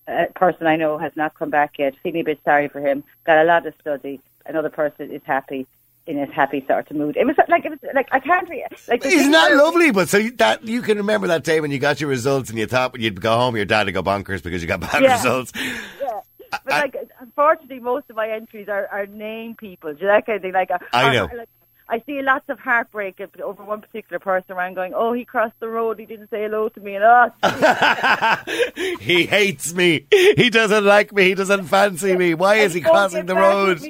A 0.06 0.26
person 0.37 0.68
I 0.68 0.76
know 0.76 0.97
has 0.99 1.11
not 1.16 1.35
come 1.35 1.50
back 1.50 1.78
yet. 1.80 1.95
Feeling 2.04 2.21
a 2.21 2.25
bit 2.25 2.38
sorry 2.45 2.68
for 2.68 2.80
him. 2.80 3.02
Got 3.25 3.38
a 3.38 3.45
lot 3.45 3.66
of 3.66 3.75
study. 3.80 4.21
Another 4.45 4.71
person 4.71 5.11
is 5.11 5.23
happy 5.25 5.66
in 6.07 6.19
his 6.19 6.31
happy 6.33 6.65
sort 6.69 6.91
of 6.91 6.97
mood. 6.97 7.17
It 7.17 7.27
was 7.27 7.37
like 7.49 7.65
it 7.65 7.71
was 7.71 7.79
like 7.95 8.09
I 8.13 8.21
can't 8.21 8.49
re- 8.49 8.65
like. 8.89 9.05
Isn't 9.05 9.33
that 9.33 9.53
lovely? 9.55 9.91
But 9.91 10.09
so 10.09 10.19
you, 10.19 10.31
that 10.33 10.65
you 10.65 10.83
can 10.83 10.99
remember 10.99 11.27
that 11.29 11.45
day 11.45 11.61
when 11.61 11.71
you 11.71 11.79
got 11.79 12.01
your 12.01 12.09
results 12.11 12.51
and 12.51 12.59
you 12.59 12.67
thought 12.67 12.93
when 12.93 13.03
you'd 13.03 13.21
go 13.21 13.37
home, 13.37 13.57
your 13.57 13.65
dad 13.65 13.87
would 13.87 13.95
go 13.95 14.03
bonkers 14.03 14.43
because 14.43 14.63
you 14.63 14.69
got 14.69 14.81
bad 14.81 15.03
Yeah. 15.03 15.17
results. 15.17 15.53
Yeah. 15.57 16.21
But 16.65 16.73
I- 16.73 16.81
like, 16.83 16.97
unfortunately, 17.21 17.81
most 17.81 18.09
of 18.09 18.17
my 18.17 18.31
entries 18.31 18.69
are, 18.69 18.87
are 18.87 19.07
name 19.07 19.57
people. 19.57 19.93
Do 19.93 20.01
you 20.01 20.07
know 20.07 20.13
that 20.15 20.27
kind 20.27 20.37
of 20.37 20.43
thing? 20.43 20.53
Like, 20.53 20.71
uh, 20.71 20.79
I 20.93 21.13
know. 21.13 21.25
like, 21.37 21.49
I 21.89 22.03
see 22.05 22.21
lots 22.21 22.49
of 22.49 22.59
heartbreak 22.59 23.21
over 23.43 23.63
one 23.63 23.81
particular 23.81 24.19
person 24.19 24.53
around 24.53 24.75
going, 24.75 24.93
"Oh, 24.93 25.13
he 25.13 25.25
crossed 25.25 25.55
the 25.61 25.69
road. 25.69 26.01
He 26.01 26.07
didn't 26.07 26.31
say 26.31 26.43
hello 26.43 26.69
to 26.71 26.81
me," 26.81 26.97
and 26.97 27.05
oh, 27.05 27.31
he 29.01 29.25
hates 29.27 29.73
me. 29.73 30.07
He 30.11 30.51
doesn't 30.51 30.85
like 30.85 31.13
me. 31.13 31.29
He 31.29 31.35
doesn't 31.35 31.65
fancy 31.67 32.17
me. 32.17 32.35
Why 32.35 32.57
is 32.57 32.75
he 32.75 32.81
crossing 32.81 33.27
the 33.27 33.37
road? 33.37 33.81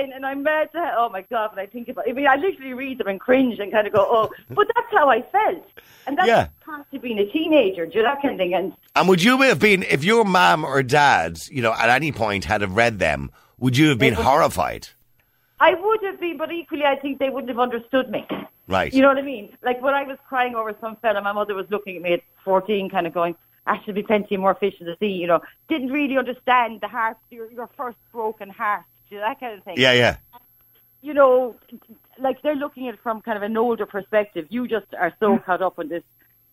And 0.00 0.24
I'm 0.24 0.42
mad 0.42 0.72
to 0.72 0.78
hell. 0.78 0.94
Oh 0.98 1.08
my 1.08 1.22
god! 1.22 1.54
When 1.54 1.58
I 1.64 1.66
think 1.68 1.88
about, 1.88 2.06
it, 2.06 2.10
I 2.10 2.12
mean, 2.14 2.26
I 2.26 2.36
literally 2.36 2.72
read 2.74 2.98
them 2.98 3.08
and 3.08 3.20
cringe 3.20 3.58
and 3.58 3.70
kind 3.72 3.86
of 3.86 3.92
go, 3.92 4.06
"Oh," 4.08 4.30
but 4.50 4.66
that's 4.74 4.86
how 4.92 5.08
I 5.10 5.22
felt, 5.22 5.64
and 6.06 6.16
that's 6.16 6.28
Yeah. 6.28 6.48
part 6.64 6.86
of 6.92 7.02
being 7.02 7.18
a 7.18 7.26
teenager. 7.26 7.86
Do 7.86 7.98
you 7.98 8.04
know 8.04 8.10
that 8.10 8.22
kind 8.22 8.34
of 8.34 8.38
thing? 8.38 8.54
And 8.54 8.72
And 8.96 9.08
would 9.08 9.22
you 9.22 9.40
have 9.42 9.58
been, 9.60 9.82
if 9.84 10.02
your 10.04 10.24
mum 10.24 10.64
or 10.64 10.82
dad, 10.82 11.38
you 11.50 11.62
know, 11.62 11.72
at 11.72 11.88
any 11.90 12.12
point 12.12 12.44
had 12.46 12.60
have 12.62 12.74
read 12.76 12.98
them, 12.98 13.30
would 13.58 13.76
you 13.76 13.88
have 13.90 13.98
been 13.98 14.16
would- 14.16 14.24
horrified? 14.24 14.88
I 15.60 15.74
would 15.74 16.02
have 16.02 16.18
been, 16.18 16.38
but 16.38 16.50
equally, 16.50 16.84
I 16.84 16.96
think 16.96 17.18
they 17.20 17.30
wouldn't 17.30 17.48
have 17.50 17.60
understood 17.60 18.10
me. 18.10 18.26
Right. 18.66 18.92
You 18.92 19.00
know 19.02 19.08
what 19.08 19.18
I 19.18 19.22
mean? 19.22 19.56
Like 19.62 19.80
when 19.80 19.94
I 19.94 20.02
was 20.02 20.18
crying 20.28 20.54
over 20.56 20.74
some 20.80 20.96
fella, 20.96 21.20
my 21.22 21.32
mother 21.32 21.54
was 21.54 21.66
looking 21.70 21.96
at 21.96 22.02
me 22.02 22.14
at 22.14 22.22
14, 22.44 22.90
kind 22.90 23.06
of 23.06 23.12
going, 23.14 23.36
"Ah, 23.66 23.78
should 23.84 23.94
be 23.94 24.02
plenty 24.02 24.36
more 24.36 24.54
fish 24.54 24.74
in 24.80 24.86
the 24.86 24.96
sea." 24.98 25.06
You 25.22 25.26
know, 25.28 25.40
didn't 25.68 25.92
really 25.92 26.16
understand 26.18 26.80
the 26.80 26.88
heart, 26.88 27.16
your, 27.30 27.48
your 27.52 27.68
first 27.76 27.96
broken 28.12 28.50
heart, 28.50 28.82
know, 29.16 29.24
that 29.26 29.40
kind 29.40 29.58
of 29.58 29.64
thing. 29.64 29.74
Yeah, 29.78 29.92
yeah. 29.92 30.16
You 31.00 31.14
know, 31.14 31.56
like 32.18 32.42
they're 32.42 32.54
looking 32.54 32.88
at 32.88 32.94
it 32.94 33.00
from 33.02 33.22
kind 33.22 33.36
of 33.36 33.42
an 33.42 33.56
older 33.56 33.86
perspective. 33.86 34.46
You 34.50 34.68
just 34.68 34.86
are 34.98 35.12
so 35.18 35.36
mm. 35.36 35.44
caught 35.44 35.62
up 35.62 35.78
in 35.78 35.88
this 35.88 36.04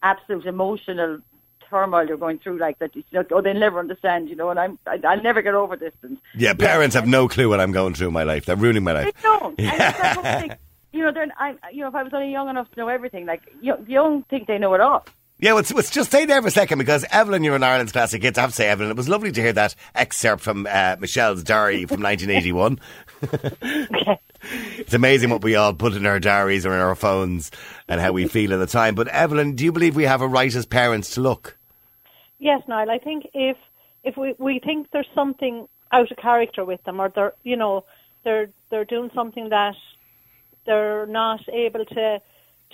absolute 0.01 0.45
emotional 0.45 1.19
turmoil 1.69 2.07
you're 2.07 2.17
going 2.17 2.39
through, 2.39 2.57
like 2.57 2.79
that. 2.79 2.95
You 2.95 3.03
know, 3.11 3.23
oh, 3.31 3.41
they'll 3.41 3.53
never 3.53 3.79
understand. 3.79 4.29
You 4.29 4.35
know, 4.35 4.49
and 4.49 4.59
I'm, 4.59 4.79
I, 4.87 4.99
I'll 5.07 5.21
never 5.21 5.41
get 5.41 5.53
over 5.53 5.75
this. 5.75 5.93
And 6.01 6.17
Yeah, 6.35 6.53
parents 6.53 6.95
have 6.95 7.07
no 7.07 7.27
clue 7.27 7.49
what 7.49 7.59
I'm 7.59 7.71
going 7.71 7.93
through 7.93 8.07
in 8.07 8.13
my 8.13 8.23
life. 8.23 8.45
They're 8.45 8.55
ruining 8.55 8.83
my 8.83 8.93
life 8.93 9.13
They 9.13 9.21
don't. 9.21 9.59
And 9.59 9.67
it's 9.67 9.99
that 9.99 10.15
whole 10.15 10.23
thing. 10.23 10.57
You 10.91 11.03
know, 11.03 11.11
they're, 11.11 11.27
I, 11.37 11.55
you 11.71 11.81
know, 11.81 11.89
if 11.89 11.95
I 11.95 12.01
was 12.01 12.13
only 12.13 12.31
young 12.31 12.49
enough 12.49 12.69
to 12.71 12.79
know 12.79 12.87
everything, 12.87 13.27
like 13.27 13.43
you, 13.61 13.75
you 13.87 13.95
don't 13.95 14.27
think 14.27 14.47
they 14.47 14.57
know 14.57 14.73
it 14.73 14.81
all. 14.81 15.05
Yeah, 15.41 15.53
let's, 15.53 15.73
let's 15.73 15.89
just 15.89 16.09
stay 16.09 16.25
there 16.25 16.41
for 16.41 16.49
a 16.49 16.51
second 16.51 16.79
because 16.79 17.05
Evelyn, 17.11 17.43
you're 17.45 17.55
in 17.55 17.63
Ireland's 17.63 17.93
classic 17.93 18.21
hits. 18.21 18.37
I 18.37 18.41
have 18.41 18.49
to 18.49 18.55
say, 18.55 18.67
Evelyn, 18.67 18.91
it 18.91 18.97
was 18.97 19.07
lovely 19.07 19.31
to 19.31 19.41
hear 19.41 19.53
that 19.53 19.73
excerpt 19.95 20.43
from 20.43 20.67
uh, 20.69 20.97
Michelle's 20.99 21.43
diary 21.43 21.85
from 21.85 22.01
1981. 22.01 22.79
It's 24.41 24.93
amazing 24.93 25.29
what 25.29 25.43
we 25.43 25.55
all 25.55 25.73
put 25.73 25.93
in 25.93 26.05
our 26.05 26.19
diaries 26.19 26.65
or 26.65 26.73
in 26.73 26.79
our 26.79 26.95
phones 26.95 27.51
and 27.87 27.99
how 27.99 28.11
we 28.11 28.27
feel 28.27 28.53
at 28.53 28.57
the 28.57 28.67
time. 28.67 28.95
But 28.95 29.09
Evelyn, 29.09 29.55
do 29.55 29.65
you 29.65 29.71
believe 29.71 29.95
we 29.95 30.05
have 30.05 30.21
a 30.21 30.27
right 30.27 30.53
as 30.53 30.65
parents 30.65 31.11
to 31.15 31.21
look? 31.21 31.57
Yes, 32.39 32.61
Niall. 32.67 32.89
I 32.89 32.99
think 32.99 33.27
if 33.33 33.57
if 34.03 34.15
we 34.15 34.33
we 34.37 34.59
think 34.59 34.87
there's 34.91 35.09
something 35.13 35.67
out 35.91 36.09
of 36.09 36.17
character 36.17 36.63
with 36.63 36.81
them, 36.85 37.01
or 37.01 37.09
they're 37.09 37.33
you 37.43 37.57
know 37.57 37.83
they're 38.23 38.49
they're 38.69 38.85
doing 38.85 39.11
something 39.13 39.49
that 39.49 39.75
they're 40.65 41.05
not 41.05 41.41
able 41.49 41.83
to 41.83 42.21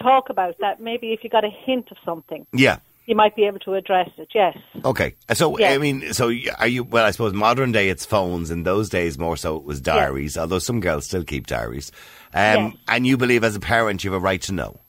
talk 0.01 0.29
about, 0.29 0.55
that 0.59 0.79
maybe 0.81 1.13
if 1.13 1.23
you 1.23 1.29
got 1.29 1.43
a 1.43 1.49
hint 1.49 1.89
of 1.91 1.97
something, 2.05 2.45
Yeah. 2.53 2.77
you 3.05 3.15
might 3.15 3.35
be 3.35 3.45
able 3.45 3.59
to 3.59 3.73
address 3.75 4.09
it. 4.17 4.29
Yes. 4.33 4.57
Okay. 4.83 5.15
So, 5.33 5.57
Yeah. 5.57 5.71
I 5.71 5.77
mean, 5.77 6.13
so 6.13 6.31
are 6.59 6.67
you, 6.67 6.83
well, 6.83 7.05
I 7.05 7.11
suppose 7.11 7.33
modern 7.33 7.71
day 7.71 7.89
it's 7.89 8.05
phones. 8.05 8.51
In 8.51 8.63
those 8.63 8.89
days, 8.89 9.17
more 9.17 9.37
so 9.37 9.55
it 9.57 9.63
was 9.63 9.79
diaries, 9.81 10.37
although 10.37 10.59
some 10.59 10.79
girls 10.79 11.05
still 11.05 11.23
keep 11.23 11.47
diaries. 11.47 11.91
Um, 12.33 12.41
Yes. 12.65 12.73
And 12.87 13.07
you 13.07 13.17
believe 13.17 13.43
as 13.43 13.55
a 13.55 13.59
parent 13.59 14.03
you 14.03 14.11
have 14.11 14.21
a 14.21 14.23
right 14.23 14.41
to 14.43 14.51
know? 14.53 14.79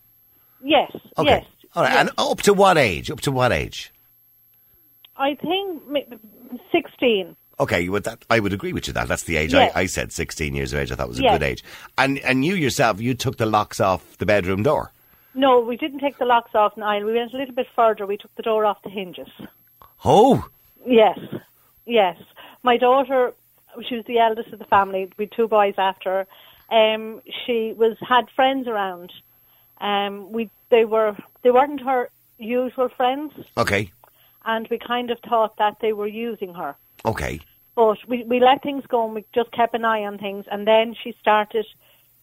Yes. 0.65 0.91
Okay. 1.19 1.29
Yes. 1.31 1.45
All 1.75 1.83
right. 1.83 1.93
yes. 1.93 2.01
And 2.01 2.11
up 2.19 2.43
to 2.43 2.55
what 2.55 2.77
age? 2.79 3.11
Up 3.11 3.21
to 3.23 3.31
what 3.33 3.53
age? 3.53 3.93
I 5.17 5.35
think 5.35 5.83
sixteen. 6.73 7.37
Okay, 7.59 7.89
with 7.89 8.05
that, 8.05 8.23
I 8.29 8.39
would 8.41 8.53
agree 8.53 8.73
with 8.75 8.87
you. 8.87 8.93
That 8.93 9.09
that's 9.09 9.23
the 9.23 9.37
age 9.39 9.53
Yes. 9.55 9.73
I, 9.75 9.81
I 9.83 9.87
said. 9.87 10.13
Sixteen 10.13 10.55
years 10.55 10.73
of 10.73 10.79
age. 10.79 10.93
I 10.93 10.95
thought 10.95 11.09
was 11.09 11.19
a 11.19 11.23
Yes. 11.23 11.35
good 11.39 11.43
age. 11.43 11.65
And 11.97 12.19
and 12.19 12.45
you 12.45 12.55
yourself, 12.55 13.01
you 13.01 13.15
took 13.15 13.39
the 13.39 13.47
locks 13.47 13.81
off 13.81 14.17
the 14.19 14.27
bedroom 14.27 14.63
door. 14.63 14.93
No, 15.37 15.61
we 15.61 15.76
didn't 15.76 16.00
take 16.00 16.16
the 16.19 16.25
locks 16.25 16.55
off, 16.55 16.76
Niall. 16.78 17.05
We 17.05 17.12
went 17.12 17.35
a 17.35 17.37
little 17.37 17.55
bit 17.55 17.69
further. 17.76 18.07
We 18.07 18.16
took 18.16 18.35
the 18.37 18.43
door 18.43 18.64
off 18.64 18.83
the 18.83 18.90
hinges. 18.90 19.28
Oh, 20.05 20.49
Yes, 20.85 21.19
yes. 21.85 22.16
My 22.62 22.76
daughter, 22.76 23.35
she 23.88 23.97
was 23.97 24.05
the 24.07 24.19
eldest 24.19 24.52
of 24.52 24.59
the 24.61 24.64
family. 24.64 25.11
We 25.19 25.25
had 25.26 25.33
two 25.33 25.49
boys 25.49 25.75
after 25.78 26.26
her. 26.71 26.75
Um, 26.95 27.21
she 27.45 27.75
was 27.76 27.97
had 28.00 28.31
friends 28.31 28.66
around. 28.66 29.12
Um, 29.81 30.33
we 30.33 30.49
they 30.71 30.85
were 30.85 31.16
they 31.43 31.50
weren't 31.50 31.81
her 31.83 32.09
usual 32.38 32.88
friends, 32.88 33.33
okay, 33.59 33.90
and 34.45 34.66
we 34.69 34.78
kind 34.78 35.11
of 35.11 35.19
thought 35.21 35.57
that 35.59 35.78
they 35.81 35.93
were 35.93 36.07
using 36.07 36.55
her. 36.55 36.76
okay, 37.05 37.40
But 37.75 37.99
we 38.09 38.23
we 38.25 38.40
let 38.40 38.62
things 38.62 38.85
go, 38.87 39.05
and 39.05 39.14
we 39.14 39.25
just 39.35 39.50
kept 39.52 39.75
an 39.75 39.85
eye 39.85 40.05
on 40.05 40.19
things. 40.19 40.47
And 40.50 40.66
then 40.66 40.95
she 40.95 41.12
started. 41.21 41.66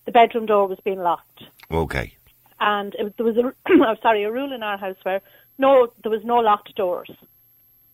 The 0.06 0.12
bedroom 0.12 0.46
door 0.46 0.68
was 0.68 0.80
being 0.84 1.00
locked, 1.02 1.44
okay. 1.72 2.14
And 2.64 2.96
it, 2.96 3.18
there 3.18 3.26
was 3.26 3.38
a 3.38 3.54
oh, 3.70 3.96
sorry 4.02 4.24
a 4.24 4.32
rule 4.32 4.54
in 4.54 4.64
our 4.64 4.78
house 4.78 4.96
where 5.04 5.22
no 5.58 5.92
there 6.02 6.12
was 6.12 6.24
no 6.24 6.38
locked 6.38 6.74
doors. 6.76 7.12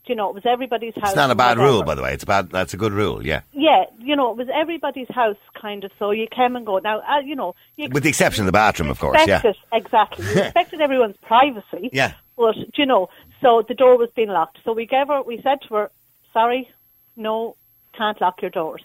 You 0.06 0.16
know, 0.16 0.30
it 0.30 0.34
was 0.34 0.46
everybody's 0.46 0.96
house. 0.96 1.10
It's 1.10 1.16
not 1.16 1.30
a 1.30 1.36
bad 1.36 1.60
whatever. 1.60 1.76
rule, 1.76 1.84
by 1.84 1.94
the 1.94 2.02
way. 2.02 2.14
It's 2.14 2.24
a 2.24 2.26
bad. 2.26 2.50
That's 2.50 2.74
a 2.74 2.78
good 2.78 2.94
rule. 2.94 3.24
Yeah, 3.24 3.42
Yeah, 3.54 3.84
you 4.00 4.16
know, 4.16 4.32
it 4.32 4.38
was 4.38 4.48
everybody's 4.52 5.10
house, 5.10 5.38
kind 5.60 5.84
of. 5.84 5.92
So 6.00 6.10
you 6.10 6.28
came 6.36 6.56
and 6.56 6.66
go. 6.66 6.80
Now, 6.80 7.02
uh, 7.02 7.20
you 7.20 7.36
know, 7.36 7.54
you 7.76 7.90
with 7.92 8.04
the 8.04 8.10
exception 8.10 8.44
of 8.44 8.46
the 8.48 8.52
bathroom, 8.52 8.90
of 8.90 9.00
course. 9.00 9.20
Yeah. 9.28 9.36
expected 9.36 9.56
exactly. 9.72 10.26
You 10.26 10.34
respected 10.42 10.82
everyone's 10.82 11.18
privacy. 11.18 11.90
Yeah. 11.94 12.14
But 12.38 12.56
you 12.78 12.88
know, 12.88 13.10
so 13.42 13.64
the 13.68 13.76
door 13.76 13.98
was 13.98 14.10
being 14.16 14.30
locked. 14.30 14.60
So 14.64 14.74
we 14.74 14.88
gave 14.88 15.08
her. 15.08 15.22
We 15.22 15.42
said 15.44 15.62
to 15.68 15.76
her, 15.76 15.92
"Sorry, 16.34 16.72
no, 17.16 17.56
can't 17.96 18.20
lock 18.20 18.42
your 18.42 18.52
doors." 18.52 18.82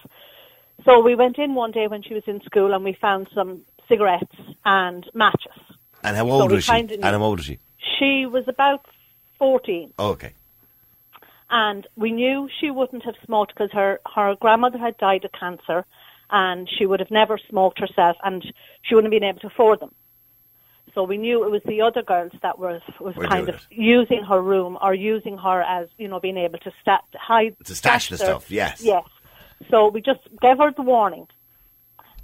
So 0.85 1.00
we 1.00 1.14
went 1.14 1.38
in 1.38 1.55
one 1.55 1.71
day 1.71 1.87
when 1.87 2.03
she 2.03 2.12
was 2.12 2.25
in 2.26 2.43
school, 2.43 2.75
and 2.75 2.85
we 2.85 2.93
found 2.93 3.29
some 3.35 3.62
cigarettes 3.88 4.37
and 4.64 5.09
matches. 5.14 5.53
And 6.05 6.17
how 6.17 6.29
old 6.31 6.51
we 6.51 6.57
was 6.57 6.65
she? 6.65 6.73
And 6.73 7.03
how 7.03 7.23
old 7.23 7.39
was 7.39 7.47
she? 7.47 7.59
She 7.99 8.27
was 8.27 8.47
about 8.47 8.87
fourteen. 9.39 9.93
Oh, 9.99 10.11
okay. 10.11 10.33
and 11.51 11.87
we 11.97 12.11
knew 12.13 12.49
she 12.61 12.71
wouldn't 12.71 13.05
have 13.05 13.15
smoked 13.25 13.53
because 13.55 13.71
her 13.73 14.01
her 14.15 14.35
grandmother 14.37 14.79
had 14.79 14.97
died 14.99 15.25
of 15.25 15.33
cancer, 15.33 15.85
and 16.31 16.69
she 16.69 16.85
would 16.87 17.01
have 17.01 17.11
never 17.11 17.39
smoked 17.51 17.79
herself, 17.79 18.17
and 18.25 18.43
she 18.83 18.95
wouldn't 18.95 19.13
have 19.13 19.21
been 19.21 19.29
able 19.29 19.41
to 19.41 19.47
afford 19.49 19.81
them. 19.81 19.95
So 20.95 21.03
we 21.03 21.17
knew 21.17 21.43
it 21.45 21.51
was 21.51 21.63
the 21.67 21.81
other 21.83 22.03
girls 22.03 22.33
that 22.43 22.59
was 22.59 22.81
was 23.01 23.17
Were 23.17 23.27
kind 23.27 23.49
of 23.49 23.61
using 23.71 24.23
her 24.25 24.41
room 24.41 24.79
or 24.81 24.95
using 24.95 25.37
her 25.39 25.63
as 25.63 25.89
you 25.99 26.09
know 26.09 26.21
being 26.21 26.37
able 26.37 26.59
to 26.61 26.73
sta- 26.83 27.01
hide 27.15 27.57
To 27.65 27.75
stash 27.75 28.09
the 28.11 28.19
stuff, 28.19 28.51
yes. 28.51 28.81
yes. 28.83 29.05
So 29.71 29.89
we 29.89 30.01
just 30.01 30.21
gave 30.41 30.59
her 30.59 30.71
the 30.71 30.83
warning, 30.83 31.27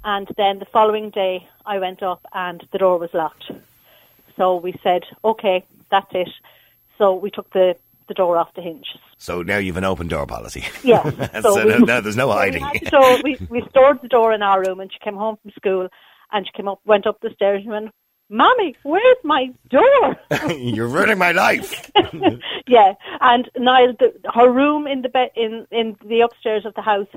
and 0.03 0.27
then 0.37 0.59
the 0.59 0.65
following 0.65 1.09
day 1.09 1.47
I 1.65 1.79
went 1.79 2.01
up 2.01 2.25
and 2.33 2.65
the 2.71 2.77
door 2.77 2.97
was 2.97 3.09
locked. 3.13 3.51
So 4.37 4.55
we 4.55 4.73
said, 4.83 5.03
okay, 5.23 5.63
that's 5.89 6.07
it. 6.13 6.29
So 6.97 7.13
we 7.15 7.29
took 7.31 7.51
the 7.53 7.75
the 8.07 8.13
door 8.15 8.37
off 8.37 8.53
the 8.55 8.61
hinges. 8.61 8.99
So 9.17 9.41
now 9.41 9.57
you've 9.57 9.77
an 9.77 9.85
open 9.85 10.07
door 10.09 10.25
policy. 10.25 10.65
Yes. 10.83 11.05
so 11.41 11.63
we- 11.63 11.71
no, 11.71 11.77
no, 11.77 12.01
there's 12.01 12.17
no 12.17 12.29
hiding. 12.31 12.63
to 12.85 13.21
we, 13.23 13.37
we 13.49 13.63
stored 13.69 14.01
the 14.01 14.09
door 14.09 14.33
in 14.33 14.41
our 14.41 14.61
room, 14.61 14.79
and 14.81 14.91
she 14.91 14.99
came 14.99 15.15
home 15.15 15.37
from 15.41 15.51
school, 15.51 15.87
and 16.31 16.45
she 16.45 16.51
came 16.51 16.67
up, 16.67 16.81
went 16.85 17.07
up 17.07 17.21
the 17.21 17.29
stairs, 17.33 17.61
and 17.63 17.71
went, 17.71 17.91
"Mommy, 18.29 18.75
where's 18.83 19.17
my 19.23 19.49
door?" 19.69 20.17
You're 20.57 20.87
ruining 20.87 21.19
my 21.19 21.31
life. 21.31 21.89
yeah, 22.67 22.93
and 23.21 23.49
Niall, 23.57 23.93
the, 23.99 24.13
her 24.33 24.51
room 24.51 24.87
in 24.87 25.01
the 25.03 25.09
bed 25.09 25.29
in 25.35 25.65
in 25.71 25.95
the 26.05 26.21
upstairs 26.21 26.65
of 26.65 26.73
the 26.73 26.81
house. 26.81 27.07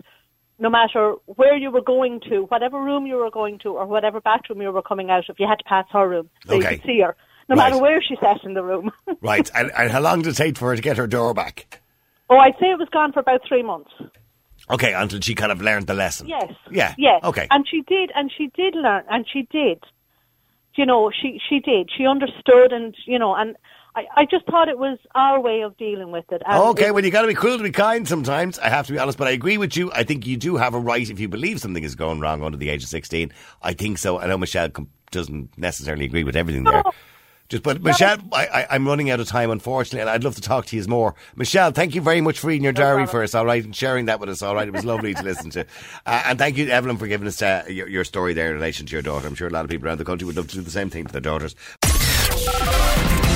No 0.58 0.70
matter 0.70 1.14
where 1.26 1.56
you 1.56 1.70
were 1.70 1.80
going 1.82 2.20
to, 2.28 2.42
whatever 2.44 2.80
room 2.80 3.06
you 3.06 3.16
were 3.16 3.30
going 3.30 3.58
to, 3.60 3.70
or 3.70 3.86
whatever 3.86 4.20
bathroom 4.20 4.62
you 4.62 4.70
were 4.70 4.82
coming 4.82 5.10
out 5.10 5.28
of, 5.28 5.36
you 5.40 5.46
had 5.48 5.58
to 5.58 5.64
pass 5.64 5.84
her 5.92 6.08
room 6.08 6.30
so 6.46 6.54
Okay. 6.54 6.72
you 6.72 6.78
could 6.78 6.86
see 6.86 7.00
her. 7.00 7.16
No 7.48 7.56
Right. 7.56 7.70
matter 7.70 7.82
where 7.82 8.00
she 8.00 8.16
sat 8.20 8.42
in 8.44 8.54
the 8.54 8.62
room. 8.62 8.90
right. 9.20 9.50
And, 9.54 9.70
and 9.76 9.90
how 9.90 10.00
long 10.00 10.22
did 10.22 10.30
it 10.32 10.36
take 10.36 10.56
for 10.56 10.68
her 10.70 10.76
to 10.76 10.82
get 10.82 10.96
her 10.96 11.06
door 11.06 11.34
back? 11.34 11.80
oh, 12.30 12.38
I'd 12.38 12.54
say 12.60 12.70
it 12.70 12.78
was 12.78 12.88
gone 12.90 13.12
for 13.12 13.20
about 13.20 13.42
three 13.46 13.62
months. 13.62 13.90
Okay, 14.70 14.94
until 14.94 15.20
she 15.20 15.34
kind 15.34 15.52
of 15.52 15.60
learned 15.60 15.86
the 15.88 15.92
lesson. 15.94 16.26
Yes. 16.26 16.50
Yeah. 16.70 16.94
Yes. 16.96 17.22
Okay. 17.22 17.46
And 17.50 17.68
she 17.68 17.82
did, 17.82 18.10
and 18.14 18.32
she 18.34 18.46
did 18.56 18.74
learn, 18.74 19.04
and 19.10 19.26
she 19.30 19.42
did. 19.50 19.82
You 20.74 20.86
know, 20.86 21.10
she 21.10 21.38
she 21.48 21.60
did. 21.60 21.90
She 21.94 22.06
understood, 22.06 22.72
and 22.72 22.94
you 23.04 23.18
know, 23.18 23.34
and 23.34 23.56
I, 23.96 24.07
I 24.16 24.24
just 24.24 24.44
thought 24.46 24.68
it 24.68 24.78
was 24.78 24.98
our 25.14 25.40
way 25.40 25.61
of 25.62 25.76
dealing 25.76 26.11
with 26.11 26.24
it. 26.33 26.42
And 26.46 26.62
Okay, 26.70 26.87
it- 26.88 26.94
well, 26.94 27.04
you 27.04 27.11
got 27.11 27.22
to 27.22 27.28
be 27.28 27.35
cruel 27.35 27.59
to 27.59 27.62
be 27.62 27.70
kind 27.70 28.07
sometimes. 28.09 28.59
I 28.59 28.68
have 28.68 28.87
to 28.88 28.92
be 28.92 28.98
honest, 28.98 29.18
but 29.18 29.28
I 29.28 29.30
agree 29.30 29.57
with 29.59 29.76
you. 29.76 29.92
I 29.92 30.02
think 30.04 30.26
you 30.26 30.37
do 30.37 30.57
have 30.57 30.74
a 30.74 30.78
right 30.78 31.09
if 31.09 31.20
you 31.20 31.28
believe 31.28 31.61
something 31.61 31.85
is 31.85 31.94
going 31.94 32.20
wrong 32.20 32.42
under 32.42 32.59
the 32.59 32.70
age 32.70 32.83
of 32.83 32.88
16. 32.88 33.33
I 33.62 33.72
think 33.72 33.98
so. 33.98 34.18
I 34.18 34.26
know 34.26 34.37
Michelle 34.38 34.68
com- 34.70 34.90
doesn't 35.11 35.57
necessarily 35.57 36.04
agree 36.07 36.24
with 36.24 36.35
everything 36.37 36.64
there. 36.64 36.83
Just, 37.50 37.62
but 37.62 37.83
Michelle, 37.83 38.16
I, 38.33 38.46
I, 38.46 38.66
I'm 38.70 38.87
running 38.88 39.11
out 39.11 39.20
of 39.20 39.28
time, 39.28 39.50
unfortunately, 39.50 40.00
and 40.00 40.09
I'd 40.09 40.24
love 40.24 40.35
to 40.37 40.40
talk 40.40 40.64
to 40.66 40.76
you 40.76 40.85
more. 40.88 41.14
Michelle, 41.37 41.72
thank 41.72 41.94
you 41.94 42.00
very 42.00 42.22
much 42.22 42.38
for 42.38 42.46
reading 42.46 42.64
your 42.64 42.72
diary 42.72 43.07
for 43.07 43.22
us, 43.22 43.35
all 43.35 43.44
right, 43.44 43.62
and 43.62 43.76
sharing 43.76 44.07
that 44.07 44.18
with 44.18 44.30
us, 44.30 44.40
all 44.40 44.54
right. 44.54 44.66
It 44.66 44.72
was 44.72 44.85
lovely 44.87 45.12
to 45.12 45.22
listen 45.22 45.50
to. 45.50 45.61
Uh, 46.07 46.22
and 46.24 46.38
thank 46.38 46.57
you, 46.57 46.68
Evelyn, 46.70 46.96
for 46.96 47.07
giving 47.07 47.28
us 47.28 47.42
uh, 47.42 47.64
your, 47.68 47.87
your 47.87 48.02
story 48.04 48.33
there 48.33 48.48
in 48.48 48.54
relation 48.54 48.87
to 48.87 48.92
your 48.92 49.02
daughter. 49.02 49.26
I'm 49.26 49.35
sure 49.35 49.46
a 49.46 49.50
lot 49.50 49.62
of 49.66 49.70
people 49.70 49.87
around 49.87 49.98
the 49.98 50.07
country 50.07 50.24
would 50.24 50.37
love 50.37 50.48
to 50.48 50.54
do 50.57 50.62
the 50.62 50.70
same 50.70 50.88
thing 50.88 51.04
to 51.04 51.12
their 51.12 51.20
daughters. 51.20 51.54